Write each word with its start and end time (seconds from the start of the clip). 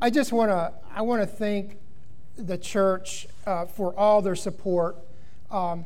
I 0.00 0.10
just 0.10 0.32
want 0.32 0.50
to 0.50 0.72
I 0.94 1.02
want 1.02 1.22
to 1.22 1.26
thank 1.26 1.78
the 2.36 2.58
church 2.58 3.26
uh, 3.46 3.66
for 3.66 3.96
all 3.98 4.22
their 4.22 4.34
support 4.34 4.96
um, 5.50 5.84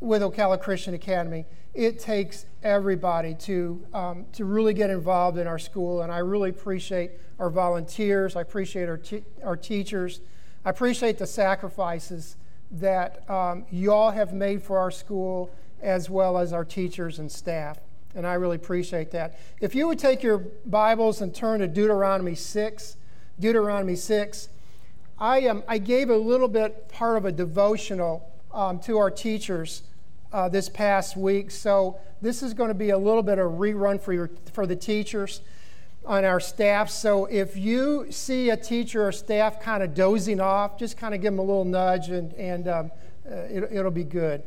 with 0.00 0.22
Ocala 0.22 0.60
Christian 0.60 0.94
Academy. 0.94 1.44
It 1.72 1.98
takes 1.98 2.46
everybody 2.62 3.34
to 3.34 3.84
um, 3.92 4.26
to 4.32 4.44
really 4.44 4.74
get 4.74 4.90
involved 4.90 5.38
in 5.38 5.46
our 5.46 5.58
school, 5.58 6.02
and 6.02 6.12
I 6.12 6.18
really 6.18 6.50
appreciate 6.50 7.12
our 7.38 7.50
volunteers. 7.50 8.36
I 8.36 8.42
appreciate 8.42 8.88
our 8.88 8.98
te- 8.98 9.24
our 9.42 9.56
teachers. 9.56 10.20
I 10.64 10.70
appreciate 10.70 11.18
the 11.18 11.26
sacrifices 11.26 12.36
that 12.70 13.28
um, 13.28 13.66
y'all 13.70 14.10
have 14.10 14.32
made 14.32 14.62
for 14.62 14.78
our 14.78 14.90
school, 14.90 15.50
as 15.82 16.08
well 16.08 16.38
as 16.38 16.52
our 16.52 16.64
teachers 16.64 17.18
and 17.18 17.30
staff. 17.30 17.78
And 18.14 18.26
I 18.26 18.34
really 18.34 18.56
appreciate 18.56 19.10
that. 19.10 19.38
If 19.60 19.74
you 19.74 19.88
would 19.88 19.98
take 19.98 20.22
your 20.22 20.38
Bibles 20.64 21.20
and 21.20 21.34
turn 21.34 21.60
to 21.60 21.66
Deuteronomy 21.66 22.36
6, 22.36 22.96
Deuteronomy 23.38 23.96
6, 23.96 24.48
I, 25.18 25.46
um, 25.46 25.62
I 25.68 25.78
gave 25.78 26.10
a 26.10 26.16
little 26.16 26.48
bit 26.48 26.88
part 26.88 27.16
of 27.16 27.24
a 27.24 27.32
devotional 27.32 28.30
um, 28.52 28.78
to 28.80 28.98
our 28.98 29.10
teachers 29.10 29.82
uh, 30.32 30.48
this 30.48 30.68
past 30.68 31.16
week. 31.16 31.50
So 31.50 31.98
this 32.20 32.42
is 32.42 32.54
going 32.54 32.68
to 32.68 32.74
be 32.74 32.90
a 32.90 32.98
little 32.98 33.22
bit 33.22 33.38
of 33.38 33.46
a 33.46 33.56
rerun 33.56 34.00
for, 34.00 34.12
your, 34.12 34.30
for 34.52 34.66
the 34.66 34.76
teachers 34.76 35.40
on 36.04 36.24
our 36.24 36.40
staff. 36.40 36.90
So 36.90 37.26
if 37.26 37.56
you 37.56 38.06
see 38.10 38.50
a 38.50 38.56
teacher 38.56 39.06
or 39.06 39.12
staff 39.12 39.60
kind 39.60 39.82
of 39.82 39.94
dozing 39.94 40.40
off, 40.40 40.78
just 40.78 40.96
kind 40.96 41.14
of 41.14 41.20
give 41.20 41.32
them 41.32 41.38
a 41.38 41.42
little 41.42 41.64
nudge 41.64 42.08
and, 42.08 42.32
and 42.34 42.68
um, 42.68 42.90
uh, 43.30 43.34
it, 43.34 43.68
it'll 43.72 43.90
be 43.90 44.04
good. 44.04 44.42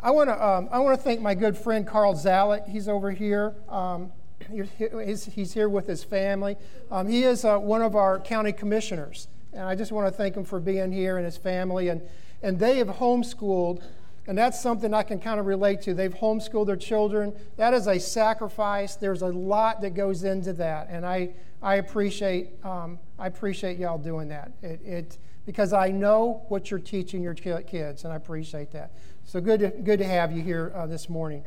I 0.00 0.10
want 0.12 0.28
to 0.28 0.46
um, 0.46 0.68
I 0.70 0.78
want 0.78 0.96
to 0.96 1.02
thank 1.02 1.20
my 1.20 1.34
good 1.34 1.56
friend 1.56 1.84
Carl 1.86 2.14
Zalak. 2.14 2.68
He's 2.68 2.88
over 2.88 3.10
here. 3.10 3.54
Um, 3.68 4.12
he's, 4.50 5.52
here 5.52 5.68
with 5.68 5.86
his 5.86 6.04
family. 6.04 6.56
Um, 6.90 7.08
he 7.08 7.24
is 7.24 7.44
uh, 7.44 7.58
one 7.58 7.82
of 7.82 7.96
our 7.96 8.18
county 8.20 8.52
commissioners, 8.52 9.28
and 9.52 9.62
I 9.62 9.74
just 9.74 9.92
want 9.92 10.06
to 10.06 10.16
thank 10.16 10.36
him 10.36 10.44
for 10.44 10.60
being 10.60 10.92
here 10.92 11.16
and 11.16 11.24
his 11.24 11.36
family. 11.36 11.88
And 11.88 12.02
and 12.42 12.58
they 12.58 12.78
have 12.78 12.88
homeschooled, 12.88 13.82
and 14.26 14.38
that's 14.38 14.60
something 14.60 14.94
I 14.94 15.02
can 15.02 15.18
kind 15.18 15.40
of 15.40 15.46
relate 15.46 15.82
to. 15.82 15.94
They've 15.94 16.14
homeschooled 16.14 16.66
their 16.66 16.76
children. 16.76 17.34
That 17.56 17.74
is 17.74 17.86
a 17.86 17.98
sacrifice. 17.98 18.94
There's 18.94 19.22
a 19.22 19.28
lot 19.28 19.80
that 19.80 19.94
goes 19.94 20.24
into 20.24 20.52
that, 20.54 20.88
and 20.90 21.04
I 21.04 21.30
I 21.62 21.76
appreciate 21.76 22.64
um, 22.64 22.98
I 23.18 23.26
appreciate 23.26 23.78
y'all 23.78 23.98
doing 23.98 24.28
that. 24.28 24.52
It, 24.62 24.80
it 24.84 25.18
because 25.46 25.72
I 25.72 25.88
know 25.88 26.44
what 26.48 26.70
you're 26.70 26.78
teaching 26.78 27.22
your 27.22 27.34
kids, 27.34 28.04
and 28.04 28.12
I 28.12 28.16
appreciate 28.16 28.70
that. 28.72 28.92
So 29.24 29.40
good 29.40 29.60
to, 29.60 29.68
good 29.68 29.98
to 29.98 30.04
have 30.04 30.30
you 30.30 30.42
here 30.42 30.72
uh, 30.74 30.86
this 30.86 31.08
morning. 31.08 31.42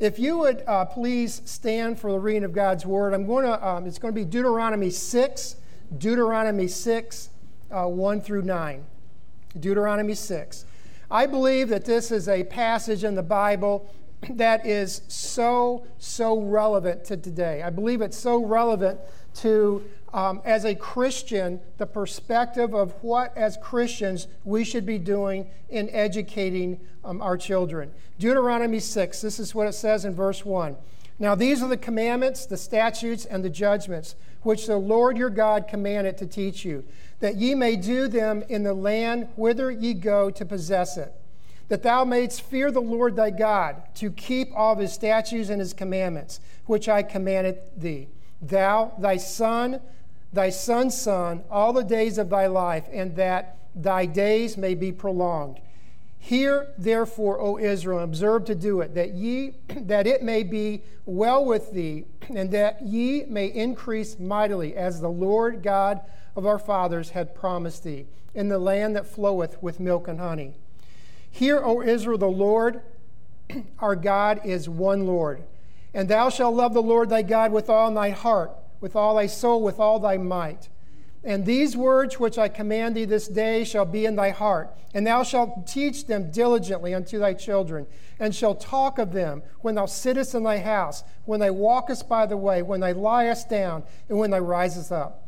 If 0.00 0.20
you 0.20 0.38
would 0.38 0.62
uh, 0.66 0.84
please 0.84 1.42
stand 1.44 1.98
for 1.98 2.12
the 2.12 2.20
reading 2.20 2.44
of 2.44 2.52
God's 2.52 2.86
word, 2.86 3.14
I'm 3.14 3.26
going 3.26 3.44
to, 3.44 3.66
um, 3.66 3.84
it's 3.84 3.98
going 3.98 4.14
to 4.14 4.20
be 4.20 4.24
Deuteronomy 4.24 4.90
6, 4.90 5.56
Deuteronomy 5.96 6.68
6, 6.68 7.30
uh, 7.72 7.86
1 7.86 8.20
through 8.20 8.42
9. 8.42 8.84
Deuteronomy 9.58 10.14
6. 10.14 10.64
I 11.10 11.26
believe 11.26 11.68
that 11.70 11.84
this 11.84 12.12
is 12.12 12.28
a 12.28 12.44
passage 12.44 13.02
in 13.02 13.16
the 13.16 13.24
Bible 13.24 13.92
that 14.30 14.64
is 14.64 15.02
so, 15.08 15.84
so 15.98 16.40
relevant 16.42 17.04
to 17.06 17.16
today. 17.16 17.62
I 17.62 17.70
believe 17.70 18.00
it's 18.00 18.16
so 18.18 18.44
relevant 18.44 19.00
to 19.36 19.84
um, 20.12 20.40
as 20.44 20.64
a 20.64 20.74
Christian, 20.74 21.60
the 21.76 21.86
perspective 21.86 22.74
of 22.74 22.92
what, 23.02 23.36
as 23.36 23.58
Christians, 23.62 24.26
we 24.44 24.64
should 24.64 24.86
be 24.86 24.98
doing 24.98 25.48
in 25.68 25.90
educating 25.90 26.80
um, 27.04 27.20
our 27.20 27.36
children. 27.36 27.92
Deuteronomy 28.18 28.80
6, 28.80 29.20
this 29.20 29.38
is 29.38 29.54
what 29.54 29.66
it 29.66 29.74
says 29.74 30.04
in 30.04 30.14
verse 30.14 30.44
1. 30.44 30.76
Now, 31.18 31.34
these 31.34 31.62
are 31.62 31.68
the 31.68 31.76
commandments, 31.76 32.46
the 32.46 32.56
statutes, 32.56 33.24
and 33.24 33.44
the 33.44 33.50
judgments 33.50 34.14
which 34.42 34.66
the 34.66 34.76
Lord 34.76 35.18
your 35.18 35.30
God 35.30 35.66
commanded 35.68 36.16
to 36.18 36.26
teach 36.26 36.64
you, 36.64 36.84
that 37.20 37.36
ye 37.36 37.54
may 37.54 37.76
do 37.76 38.06
them 38.06 38.44
in 38.48 38.62
the 38.62 38.74
land 38.74 39.28
whither 39.36 39.70
ye 39.70 39.94
go 39.94 40.30
to 40.30 40.46
possess 40.46 40.96
it, 40.96 41.12
that 41.68 41.82
thou 41.82 42.04
mayst 42.04 42.40
fear 42.42 42.70
the 42.70 42.80
Lord 42.80 43.16
thy 43.16 43.30
God, 43.30 43.82
to 43.96 44.10
keep 44.10 44.50
all 44.54 44.76
his 44.76 44.92
statutes 44.92 45.50
and 45.50 45.60
his 45.60 45.72
commandments, 45.72 46.40
which 46.66 46.88
I 46.88 47.02
commanded 47.02 47.58
thee. 47.76 48.08
Thou, 48.40 48.92
thy 48.98 49.16
son, 49.16 49.80
thy 50.32 50.50
son's 50.50 51.00
son 51.00 51.42
all 51.50 51.72
the 51.72 51.84
days 51.84 52.18
of 52.18 52.30
thy 52.30 52.46
life, 52.46 52.86
and 52.92 53.16
that 53.16 53.56
thy 53.74 54.06
days 54.06 54.56
may 54.56 54.74
be 54.74 54.92
prolonged. 54.92 55.60
Hear 56.18 56.74
therefore, 56.76 57.40
O 57.40 57.58
Israel, 57.58 58.00
observe 58.00 58.44
to 58.46 58.54
do 58.54 58.80
it, 58.80 58.94
that 58.94 59.14
ye 59.14 59.54
that 59.68 60.06
it 60.06 60.22
may 60.22 60.42
be 60.42 60.82
well 61.06 61.44
with 61.44 61.72
thee, 61.72 62.04
and 62.28 62.50
that 62.50 62.82
ye 62.82 63.24
may 63.24 63.46
increase 63.46 64.18
mightily, 64.18 64.74
as 64.74 65.00
the 65.00 65.08
Lord 65.08 65.62
God 65.62 66.00
of 66.36 66.44
our 66.44 66.58
fathers 66.58 67.10
had 67.10 67.34
promised 67.34 67.84
thee, 67.84 68.06
in 68.34 68.48
the 68.48 68.58
land 68.58 68.96
that 68.96 69.06
floweth 69.06 69.62
with 69.62 69.80
milk 69.80 70.08
and 70.08 70.20
honey. 70.20 70.54
Hear, 71.30 71.60
O 71.62 71.82
Israel, 71.82 72.18
the 72.18 72.26
Lord 72.26 72.82
our 73.78 73.96
God 73.96 74.40
is 74.44 74.68
one 74.68 75.06
Lord. 75.06 75.44
And 75.94 76.08
thou 76.08 76.28
shalt 76.28 76.54
love 76.54 76.74
the 76.74 76.82
Lord 76.82 77.08
thy 77.08 77.22
God 77.22 77.50
with 77.50 77.70
all 77.70 77.92
thy 77.92 78.10
heart 78.10 78.52
with 78.80 78.96
all 78.96 79.16
thy 79.16 79.26
soul, 79.26 79.62
with 79.62 79.78
all 79.78 79.98
thy 79.98 80.16
might. 80.16 80.68
And 81.24 81.44
these 81.44 81.76
words 81.76 82.20
which 82.20 82.38
I 82.38 82.48
command 82.48 82.96
thee 82.96 83.04
this 83.04 83.26
day 83.26 83.64
shall 83.64 83.84
be 83.84 84.06
in 84.06 84.16
thy 84.16 84.30
heart, 84.30 84.70
and 84.94 85.06
thou 85.06 85.22
shalt 85.22 85.66
teach 85.66 86.06
them 86.06 86.30
diligently 86.30 86.94
unto 86.94 87.18
thy 87.18 87.34
children, 87.34 87.86
and 88.20 88.34
shalt 88.34 88.60
talk 88.60 88.98
of 88.98 89.12
them 89.12 89.42
when 89.60 89.74
thou 89.74 89.86
sittest 89.86 90.34
in 90.34 90.44
thy 90.44 90.58
house, 90.58 91.02
when 91.24 91.40
thou 91.40 91.52
walkest 91.52 92.08
by 92.08 92.24
the 92.24 92.36
way, 92.36 92.62
when 92.62 92.80
thou 92.80 92.92
liest 92.92 93.48
down, 93.48 93.82
and 94.08 94.18
when 94.18 94.30
thou 94.30 94.38
risest 94.38 94.92
up. 94.92 95.24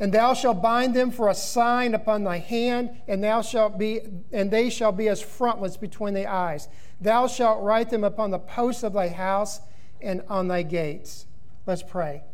And 0.00 0.12
thou 0.12 0.34
shalt 0.34 0.60
bind 0.60 0.94
them 0.94 1.12
for 1.12 1.28
a 1.28 1.34
sign 1.34 1.94
upon 1.94 2.24
thy 2.24 2.38
hand, 2.38 2.90
and 3.06 3.22
thou 3.22 3.40
shalt 3.42 3.78
be, 3.78 4.00
and 4.32 4.50
they 4.50 4.68
shall 4.68 4.90
be 4.90 5.08
as 5.08 5.22
frontlets 5.22 5.76
between 5.76 6.14
thy 6.14 6.30
eyes. 6.30 6.66
Thou 7.00 7.28
shalt 7.28 7.62
write 7.62 7.90
them 7.90 8.02
upon 8.02 8.32
the 8.32 8.40
posts 8.40 8.82
of 8.82 8.94
thy 8.94 9.08
house 9.08 9.60
and 10.02 10.22
on 10.28 10.48
thy 10.48 10.62
gates. 10.62 11.26
Let's 11.66 11.84
pray. 11.84 12.24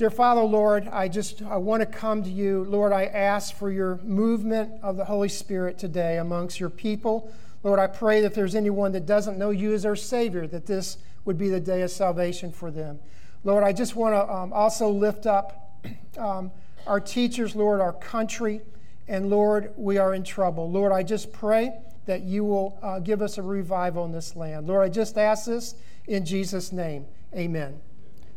Dear 0.00 0.08
Father, 0.08 0.40
Lord, 0.40 0.88
I 0.88 1.08
just 1.08 1.42
I 1.42 1.58
want 1.58 1.82
to 1.82 1.86
come 1.86 2.22
to 2.22 2.30
you. 2.30 2.64
Lord, 2.64 2.90
I 2.90 3.04
ask 3.04 3.54
for 3.54 3.70
your 3.70 3.98
movement 3.98 4.82
of 4.82 4.96
the 4.96 5.04
Holy 5.04 5.28
Spirit 5.28 5.76
today 5.76 6.16
amongst 6.16 6.58
your 6.58 6.70
people. 6.70 7.30
Lord, 7.62 7.78
I 7.78 7.86
pray 7.86 8.22
that 8.22 8.32
there's 8.32 8.54
anyone 8.54 8.92
that 8.92 9.04
doesn't 9.04 9.36
know 9.36 9.50
you 9.50 9.74
as 9.74 9.82
their 9.82 9.94
Savior, 9.96 10.46
that 10.46 10.64
this 10.64 10.96
would 11.26 11.36
be 11.36 11.50
the 11.50 11.60
day 11.60 11.82
of 11.82 11.90
salvation 11.90 12.50
for 12.50 12.70
them. 12.70 12.98
Lord, 13.44 13.62
I 13.62 13.74
just 13.74 13.94
want 13.94 14.14
to 14.14 14.34
um, 14.34 14.54
also 14.54 14.88
lift 14.88 15.26
up 15.26 15.78
um, 16.16 16.50
our 16.86 16.98
teachers, 16.98 17.54
Lord, 17.54 17.82
our 17.82 17.92
country, 17.92 18.62
and 19.06 19.28
Lord, 19.28 19.70
we 19.76 19.98
are 19.98 20.14
in 20.14 20.24
trouble. 20.24 20.70
Lord, 20.70 20.92
I 20.92 21.02
just 21.02 21.30
pray 21.30 21.74
that 22.06 22.22
you 22.22 22.42
will 22.42 22.78
uh, 22.82 23.00
give 23.00 23.20
us 23.20 23.36
a 23.36 23.42
revival 23.42 24.06
in 24.06 24.12
this 24.12 24.34
land. 24.34 24.66
Lord, 24.66 24.82
I 24.82 24.88
just 24.88 25.18
ask 25.18 25.44
this 25.44 25.74
in 26.06 26.24
Jesus' 26.24 26.72
name. 26.72 27.04
Amen. 27.36 27.78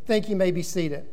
Thank 0.06 0.25
you. 0.25 0.31
you 0.31 0.35
may 0.35 0.52
be 0.52 0.62
seated. 0.62 1.07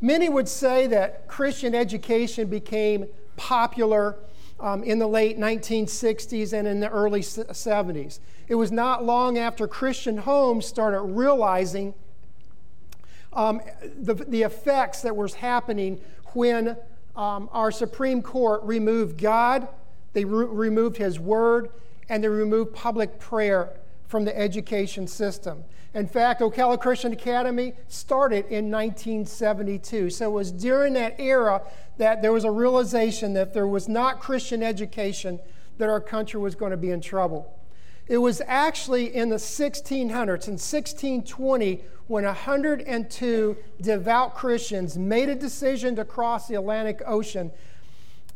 Many 0.00 0.28
would 0.28 0.48
say 0.48 0.86
that 0.88 1.28
Christian 1.28 1.74
education 1.74 2.48
became 2.48 3.06
popular 3.36 4.16
um, 4.60 4.82
in 4.82 4.98
the 4.98 5.06
late 5.06 5.38
1960s 5.38 6.52
and 6.52 6.68
in 6.68 6.80
the 6.80 6.88
early 6.88 7.20
70s. 7.20 8.18
It 8.48 8.54
was 8.54 8.70
not 8.70 9.04
long 9.04 9.38
after 9.38 9.66
Christian 9.66 10.18
homes 10.18 10.66
started 10.66 11.00
realizing 11.00 11.94
um, 13.32 13.60
the, 13.98 14.14
the 14.14 14.42
effects 14.42 15.02
that 15.02 15.16
was 15.16 15.34
happening 15.34 16.00
when 16.34 16.76
um, 17.16 17.48
our 17.52 17.70
Supreme 17.70 18.22
Court 18.22 18.62
removed 18.62 19.20
God, 19.20 19.68
they 20.12 20.24
re- 20.24 20.46
removed 20.46 20.96
His 20.96 21.18
Word, 21.18 21.70
and 22.08 22.22
they 22.22 22.28
removed 22.28 22.74
public 22.74 23.18
prayer 23.18 23.70
from 24.06 24.24
the 24.24 24.36
education 24.36 25.06
system. 25.06 25.64
In 25.94 26.08
fact, 26.08 26.40
Ocala 26.40 26.80
Christian 26.80 27.12
Academy 27.12 27.72
started 27.88 28.46
in 28.46 28.70
1972. 28.70 30.10
So 30.10 30.28
it 30.28 30.32
was 30.32 30.50
during 30.50 30.92
that 30.94 31.20
era 31.20 31.62
that 31.98 32.20
there 32.20 32.32
was 32.32 32.44
a 32.44 32.50
realization 32.50 33.32
that 33.34 33.48
if 33.48 33.54
there 33.54 33.68
was 33.68 33.88
not 33.88 34.20
Christian 34.20 34.62
education, 34.62 35.38
that 35.78 35.88
our 35.88 36.00
country 36.00 36.40
was 36.40 36.54
going 36.54 36.72
to 36.72 36.76
be 36.76 36.90
in 36.90 37.00
trouble. 37.00 37.60
It 38.06 38.18
was 38.18 38.42
actually 38.46 39.14
in 39.14 39.28
the 39.30 39.36
1600s, 39.36 40.48
in 40.48 40.58
1620, 40.58 41.84
when 42.06 42.24
102 42.24 43.56
devout 43.80 44.34
Christians 44.34 44.98
made 44.98 45.28
a 45.28 45.34
decision 45.34 45.96
to 45.96 46.04
cross 46.04 46.48
the 46.48 46.56
Atlantic 46.56 47.00
Ocean 47.06 47.50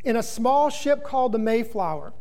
in 0.04 0.16
a 0.16 0.22
small 0.22 0.70
ship 0.70 1.04
called 1.04 1.32
the 1.32 1.38
Mayflower 1.38 2.14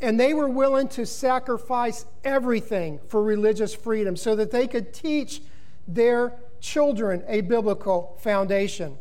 and 0.00 0.18
they 0.18 0.34
were 0.34 0.48
willing 0.48 0.88
to 0.88 1.06
sacrifice 1.06 2.04
everything 2.24 3.00
for 3.08 3.22
religious 3.22 3.74
freedom 3.74 4.16
so 4.16 4.34
that 4.36 4.50
they 4.50 4.66
could 4.66 4.92
teach 4.92 5.42
their 5.86 6.34
children 6.60 7.24
a 7.26 7.40
biblical 7.40 8.18
foundation. 8.20 8.96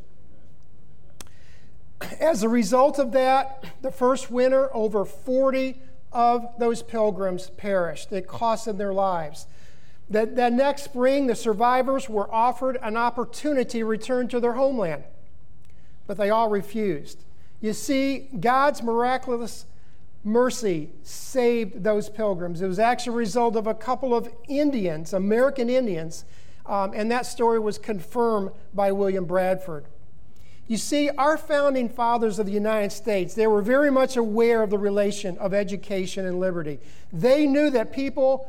As 2.20 2.44
a 2.44 2.50
result 2.50 2.98
of 2.98 3.12
that, 3.12 3.66
the 3.82 3.92
first 3.92 4.32
winter, 4.32 4.74
over 4.74 5.06
40 5.06 5.82
of 6.12 6.48
those 6.58 6.82
pilgrims 6.82 7.50
perished. 7.52 8.12
It 8.12 8.28
cost 8.28 8.66
them 8.66 8.78
their 8.78 8.94
lives. 8.94 9.48
That, 10.10 10.36
that 10.38 10.54
next 10.54 10.84
spring, 10.84 11.28
the 11.28 11.36
survivors 11.36 12.10
were 12.10 12.34
offered 12.34 12.78
an 12.82 12.98
opportunity 12.98 13.80
to 13.80 13.86
return 13.86 14.28
to 14.30 14.40
their 14.40 14.54
homeland, 14.54 15.04
but 16.08 16.18
they 16.18 16.30
all 16.32 16.50
refused. 16.50 17.24
You 17.62 17.74
see, 17.74 18.30
God's 18.40 18.82
miraculous 18.82 19.66
mercy 20.24 20.90
saved 21.04 21.84
those 21.84 22.10
pilgrims. 22.10 22.62
It 22.62 22.68
was 22.68 22.80
actually 22.80 23.14
a 23.14 23.18
result 23.18 23.56
of 23.56 23.68
a 23.68 23.74
couple 23.74 24.14
of 24.14 24.30
Indians, 24.48 25.14
American 25.14 25.70
Indians, 25.70 26.26
um, 26.66 26.92
and 26.94 27.10
that 27.12 27.26
story 27.26 27.60
was 27.60 27.78
confirmed 27.78 28.52
by 28.74 28.92
William 28.92 29.26
Bradford. 29.26 29.86
You 30.68 30.78
see, 30.78 31.10
our 31.10 31.36
founding 31.36 31.90
fathers 31.90 32.38
of 32.38 32.46
the 32.46 32.52
United 32.52 32.92
States, 32.92 33.34
they 33.34 33.48
were 33.48 33.64
very 33.64 33.90
much 33.90 34.18
aware 34.18 34.62
of 34.62 34.70
the 34.70 34.78
relation 34.78 35.36
of 35.40 35.52
education 35.52 36.28
and 36.28 36.40
liberty. 36.40 36.80
They 37.12 37.48
knew 37.48 37.72
that 37.72 37.92
people 37.92 38.48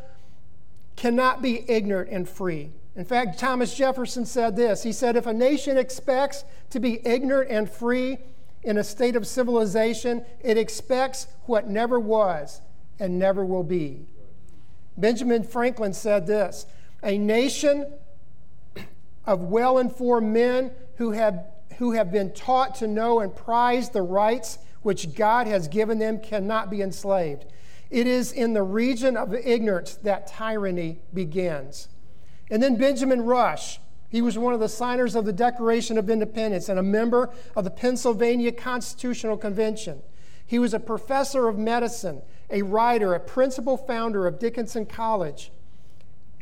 cannot 0.96 1.40
be 1.40 1.64
ignorant 1.70 2.10
and 2.10 2.28
free. 2.28 2.72
In 2.94 3.06
fact, 3.06 3.38
Thomas 3.38 3.74
Jefferson 3.74 4.26
said 4.26 4.54
this 4.54 4.82
He 4.82 4.92
said, 4.92 5.16
If 5.16 5.26
a 5.26 5.32
nation 5.32 5.78
expects 5.78 6.44
to 6.68 6.78
be 6.78 7.00
ignorant 7.06 7.50
and 7.50 7.70
free 7.70 8.18
in 8.62 8.76
a 8.76 8.84
state 8.84 9.16
of 9.16 9.26
civilization, 9.26 10.24
it 10.40 10.58
expects 10.58 11.26
what 11.44 11.68
never 11.68 11.98
was 11.98 12.60
and 12.98 13.18
never 13.18 13.44
will 13.44 13.62
be. 13.62 14.06
Benjamin 14.96 15.42
Franklin 15.42 15.94
said 15.94 16.26
this 16.26 16.66
A 17.02 17.16
nation 17.16 17.92
of 19.24 19.42
well 19.42 19.78
informed 19.78 20.32
men 20.32 20.72
who 20.96 21.12
have 21.12 21.46
who 21.78 21.92
have 21.92 22.12
been 22.12 22.30
taught 22.32 22.74
to 22.74 22.86
know 22.86 23.20
and 23.20 23.34
prize 23.34 23.88
the 23.88 24.02
rights 24.02 24.58
which 24.82 25.14
God 25.14 25.46
has 25.46 25.66
given 25.66 25.98
them 25.98 26.20
cannot 26.20 26.70
be 26.70 26.82
enslaved. 26.82 27.46
It 27.90 28.06
is 28.06 28.32
in 28.32 28.52
the 28.52 28.62
region 28.62 29.16
of 29.16 29.34
ignorance 29.34 29.94
that 30.02 30.26
tyranny 30.26 31.00
begins. 31.14 31.88
And 32.50 32.62
then 32.62 32.76
Benjamin 32.76 33.22
Rush, 33.22 33.80
he 34.10 34.20
was 34.20 34.36
one 34.36 34.52
of 34.52 34.60
the 34.60 34.68
signers 34.68 35.14
of 35.14 35.24
the 35.24 35.32
Declaration 35.32 35.96
of 35.96 36.10
Independence 36.10 36.68
and 36.68 36.78
a 36.78 36.82
member 36.82 37.30
of 37.54 37.62
the 37.62 37.70
Pennsylvania 37.70 38.50
Constitutional 38.50 39.36
Convention. 39.36 40.02
He 40.44 40.58
was 40.58 40.74
a 40.74 40.80
professor 40.80 41.46
of 41.46 41.56
medicine, 41.56 42.22
a 42.50 42.62
writer, 42.62 43.14
a 43.14 43.20
principal 43.20 43.76
founder 43.76 44.26
of 44.26 44.40
Dickinson 44.40 44.86
College, 44.86 45.52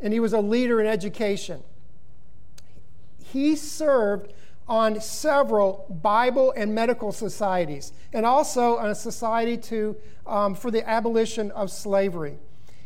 and 0.01 0.15
he 0.15 0.19
was 0.19 0.33
a 0.33 0.41
leader 0.41 0.81
in 0.81 0.87
education. 0.87 1.63
He 3.23 3.55
served 3.55 4.33
on 4.67 4.99
several 5.03 5.85
Bible 6.03 6.55
and 6.57 6.75
medical 6.75 7.13
societies, 7.13 7.93
and 8.15 8.25
also 8.25 8.79
on 8.79 8.89
a 8.89 8.95
society 8.95 9.59
to, 9.59 9.95
um, 10.27 10.55
for 10.55 10.71
the 10.71 10.89
abolition 10.89 11.51
of 11.51 11.71
slavery. 11.71 12.39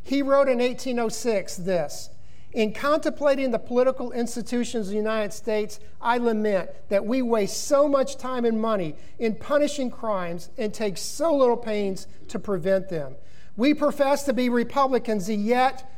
He 0.02 0.23
wrote 0.23 0.49
in 0.49 0.58
1806 0.58 1.56
this 1.58 2.11
In 2.52 2.75
contemplating 2.75 3.50
the 3.50 3.58
political 3.58 4.12
institutions 4.12 4.88
of 4.88 4.90
the 4.90 4.99
United 4.99 5.32
States, 5.32 5.81
I 6.00 6.19
lament 6.19 6.70
that 6.90 7.06
we 7.06 7.22
waste 7.22 7.66
so 7.66 7.88
much 7.88 8.19
time 8.19 8.44
and 8.44 8.60
money 8.60 8.94
in 9.19 9.37
punishing 9.37 9.90
crimes 9.90 10.50
and 10.58 10.72
take 10.72 10.99
so 10.99 11.34
little 11.34 11.56
pains 11.56 12.06
to 12.28 12.38
prevent 12.38 12.90
them. 12.90 13.16
We 13.56 13.72
profess 13.72 14.25
to 14.25 14.34
be 14.34 14.50
Republicans, 14.50 15.31
and 15.31 15.44
yet 15.44 15.90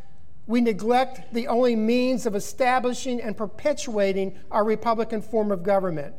we 0.46 0.60
neglect 0.60 1.32
the 1.32 1.48
only 1.48 1.74
means 1.74 2.24
of 2.24 2.36
establishing 2.36 3.20
and 3.20 3.36
perpetuating 3.36 4.38
our 4.50 4.64
Republican 4.64 5.22
form 5.22 5.50
of 5.50 5.64
government. 5.64 6.14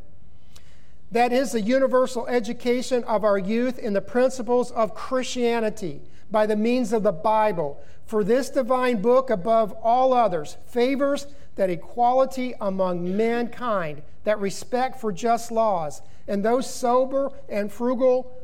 That 1.12 1.32
is 1.32 1.52
the 1.52 1.60
universal 1.62 2.26
education 2.26 3.04
of 3.04 3.24
our 3.24 3.38
youth 3.38 3.78
in 3.78 3.94
the 3.94 4.00
principles 4.02 4.70
of 4.72 4.94
Christianity 4.94 6.02
by 6.30 6.46
the 6.46 6.56
means 6.56 6.92
of 6.92 7.02
the 7.02 7.12
Bible. 7.12 7.80
For 8.06 8.22
this 8.22 8.50
divine 8.50 9.02
book, 9.02 9.30
above 9.30 9.72
all 9.82 10.12
others, 10.12 10.56
favors 10.66 11.26
that 11.56 11.70
equality 11.70 12.54
among 12.60 13.16
mankind, 13.16 14.02
that 14.24 14.38
respect 14.38 15.00
for 15.00 15.12
just 15.12 15.50
laws, 15.50 16.02
and 16.28 16.44
those 16.44 16.72
sober 16.72 17.32
and 17.48 17.72
frugal 17.72 18.40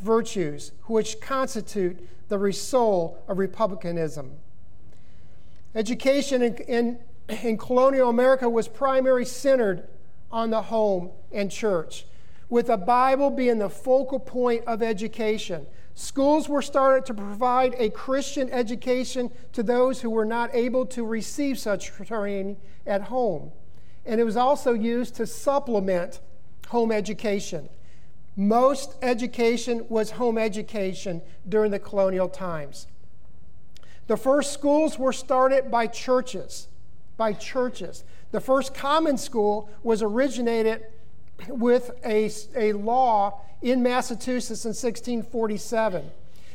virtues 0.00 0.72
which 0.84 1.20
constitute 1.20 1.98
the 2.28 2.52
soul 2.52 3.22
of 3.28 3.38
republicanism. 3.38 4.32
Education 5.74 6.42
in, 6.42 6.54
in, 6.56 6.98
in 7.28 7.58
colonial 7.58 8.08
America 8.08 8.48
was 8.48 8.66
primarily 8.66 9.24
centered 9.24 9.86
on 10.32 10.50
the 10.50 10.62
home 10.62 11.10
and 11.32 11.50
church, 11.50 12.06
with 12.48 12.68
the 12.68 12.76
Bible 12.76 13.30
being 13.30 13.58
the 13.58 13.68
focal 13.68 14.18
point 14.18 14.64
of 14.66 14.82
education. 14.82 15.66
Schools 15.98 16.46
were 16.46 16.60
started 16.60 17.06
to 17.06 17.14
provide 17.14 17.74
a 17.78 17.88
Christian 17.88 18.50
education 18.50 19.30
to 19.54 19.62
those 19.62 20.02
who 20.02 20.10
were 20.10 20.26
not 20.26 20.54
able 20.54 20.84
to 20.84 21.06
receive 21.06 21.58
such 21.58 21.86
training 21.86 22.58
at 22.86 23.04
home. 23.04 23.50
And 24.04 24.20
it 24.20 24.24
was 24.24 24.36
also 24.36 24.74
used 24.74 25.14
to 25.14 25.26
supplement 25.26 26.20
home 26.68 26.92
education. 26.92 27.70
Most 28.36 28.96
education 29.00 29.86
was 29.88 30.10
home 30.10 30.36
education 30.36 31.22
during 31.48 31.70
the 31.70 31.78
colonial 31.78 32.28
times. 32.28 32.88
The 34.06 34.18
first 34.18 34.52
schools 34.52 34.98
were 34.98 35.14
started 35.14 35.70
by 35.70 35.86
churches, 35.86 36.68
by 37.16 37.32
churches. 37.32 38.04
The 38.32 38.40
first 38.42 38.74
common 38.74 39.16
school 39.16 39.70
was 39.82 40.02
originated 40.02 40.84
with 41.48 41.90
a, 42.04 42.30
a 42.54 42.72
law 42.72 43.40
in 43.62 43.82
Massachusetts 43.82 44.64
in 44.64 44.70
1647. 44.70 46.10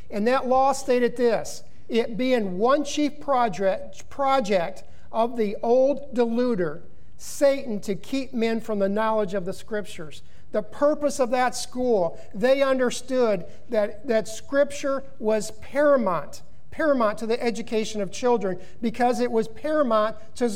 And 0.09 0.27
that 0.27 0.47
law 0.47 0.71
stated 0.73 1.15
this 1.15 1.63
it 1.87 2.17
being 2.17 2.57
one 2.57 2.85
chief 2.85 3.19
project, 3.19 4.09
project 4.09 4.83
of 5.11 5.35
the 5.35 5.57
old 5.61 6.13
deluder, 6.15 6.81
Satan, 7.17 7.81
to 7.81 7.95
keep 7.95 8.33
men 8.33 8.61
from 8.61 8.79
the 8.79 8.89
knowledge 8.89 9.33
of 9.33 9.45
the 9.45 9.53
scriptures. 9.53 10.21
The 10.51 10.61
purpose 10.61 11.19
of 11.19 11.31
that 11.31 11.55
school, 11.55 12.19
they 12.33 12.61
understood 12.61 13.45
that, 13.69 14.07
that 14.07 14.27
scripture 14.27 15.03
was 15.19 15.51
paramount 15.61 16.43
paramount 16.71 17.17
to 17.17 17.27
the 17.27 17.41
education 17.43 18.01
of 18.01 18.11
children 18.11 18.57
because 18.81 19.19
it 19.19 19.29
was 19.29 19.47
paramount 19.49 20.15
to, 20.35 20.49